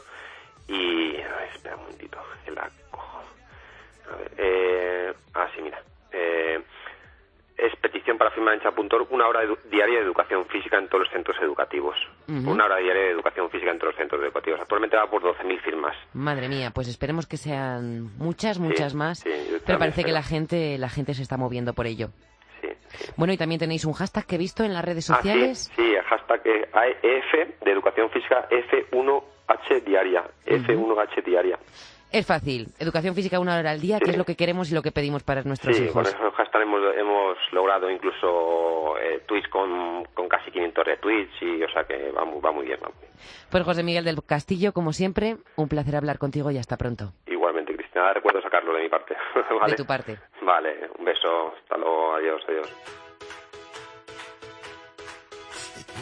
[0.67, 1.15] y
[1.53, 3.21] espera un momentito, que la cojo.
[4.11, 5.82] A ver, eh, ah, sí, mira.
[8.10, 11.38] Petición para firmar en Chapuntor una hora diaria de educación física en todos los centros
[11.43, 11.95] educativos.
[12.28, 14.60] Una hora diaria de educación física en todos los centros educativos.
[14.60, 15.95] Actualmente va por 12.000 firmas.
[16.14, 19.24] Madre mía, pues esperemos que sean muchas, muchas más.
[19.64, 22.10] pero parece que la gente, la gente se está moviendo por ello.
[23.16, 25.72] Bueno, y también tenéis un hashtag que he visto en las redes ah, sociales.
[25.76, 30.24] sí, el hashtag EF de educación física F1H diaria.
[30.47, 31.60] F1H diaria.
[32.12, 32.70] Es fácil.
[32.80, 35.22] Educación física una hora al día, que es lo que queremos y lo que pedimos
[35.22, 35.93] para nuestros hijos.
[35.93, 36.34] Con
[37.88, 42.51] incluso eh, tweets con, con, casi 500 retweets y, o sea, que va muy, va
[42.51, 42.80] muy bien.
[42.84, 43.11] Va muy bien.
[43.51, 47.13] Pues José Miguel del Castillo, como siempre, un placer hablar contigo y hasta pronto.
[47.27, 48.13] Igualmente, Cristina.
[48.13, 49.15] Recuerdo sacarlo de mi parte.
[49.59, 49.71] ¿Vale?
[49.71, 50.17] De tu parte.
[50.41, 51.53] Vale, un beso.
[51.61, 52.15] Hasta luego.
[52.15, 53.05] Adiós, adiós.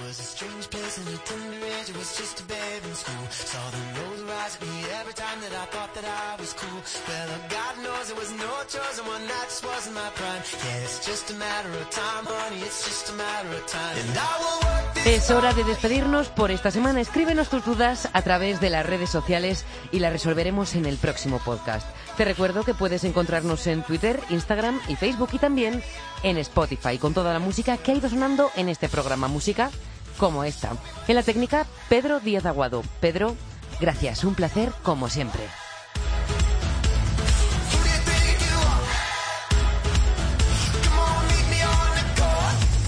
[0.05, 3.25] Was a strange place in a tender age, I was just a babe in school.
[3.29, 3.81] Saw the
[4.27, 6.81] rise at me every time that I thought that I was cool.
[7.07, 10.41] Well, God knows it was no choice, and one night just wasn't my prime.
[10.43, 13.95] Yeah, it's just a matter of time, honey, it's just a matter of time.
[14.01, 16.99] And I will work Es hora de despedirnos por esta semana.
[16.99, 21.39] Escríbenos tus dudas a través de las redes sociales y las resolveremos en el próximo
[21.39, 21.87] podcast.
[22.17, 25.81] Te recuerdo que puedes encontrarnos en Twitter, Instagram y Facebook y también
[26.23, 29.29] en Spotify con toda la música que ha ido sonando en este programa.
[29.29, 29.71] Música
[30.17, 30.71] como esta.
[31.07, 32.83] En la técnica, Pedro Díaz Aguado.
[32.99, 33.35] Pedro,
[33.79, 35.43] gracias, un placer como siempre.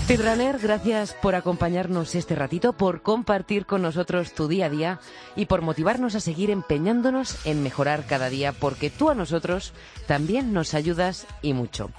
[0.09, 4.99] Speedrunner, gracias por acompañarnos este ratito, por compartir con nosotros tu día a día
[5.35, 9.71] y por motivarnos a seguir empeñándonos en mejorar cada día, porque tú a nosotros
[10.07, 11.91] también nos ayudas y mucho.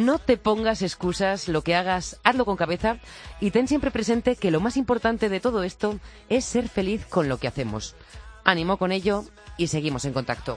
[0.00, 2.96] No te pongas excusas, lo que hagas, hazlo con cabeza
[3.38, 7.28] y ten siempre presente que lo más importante de todo esto es ser feliz con
[7.28, 7.94] lo que hacemos.
[8.42, 9.24] Ánimo con ello
[9.58, 10.56] y seguimos en contacto.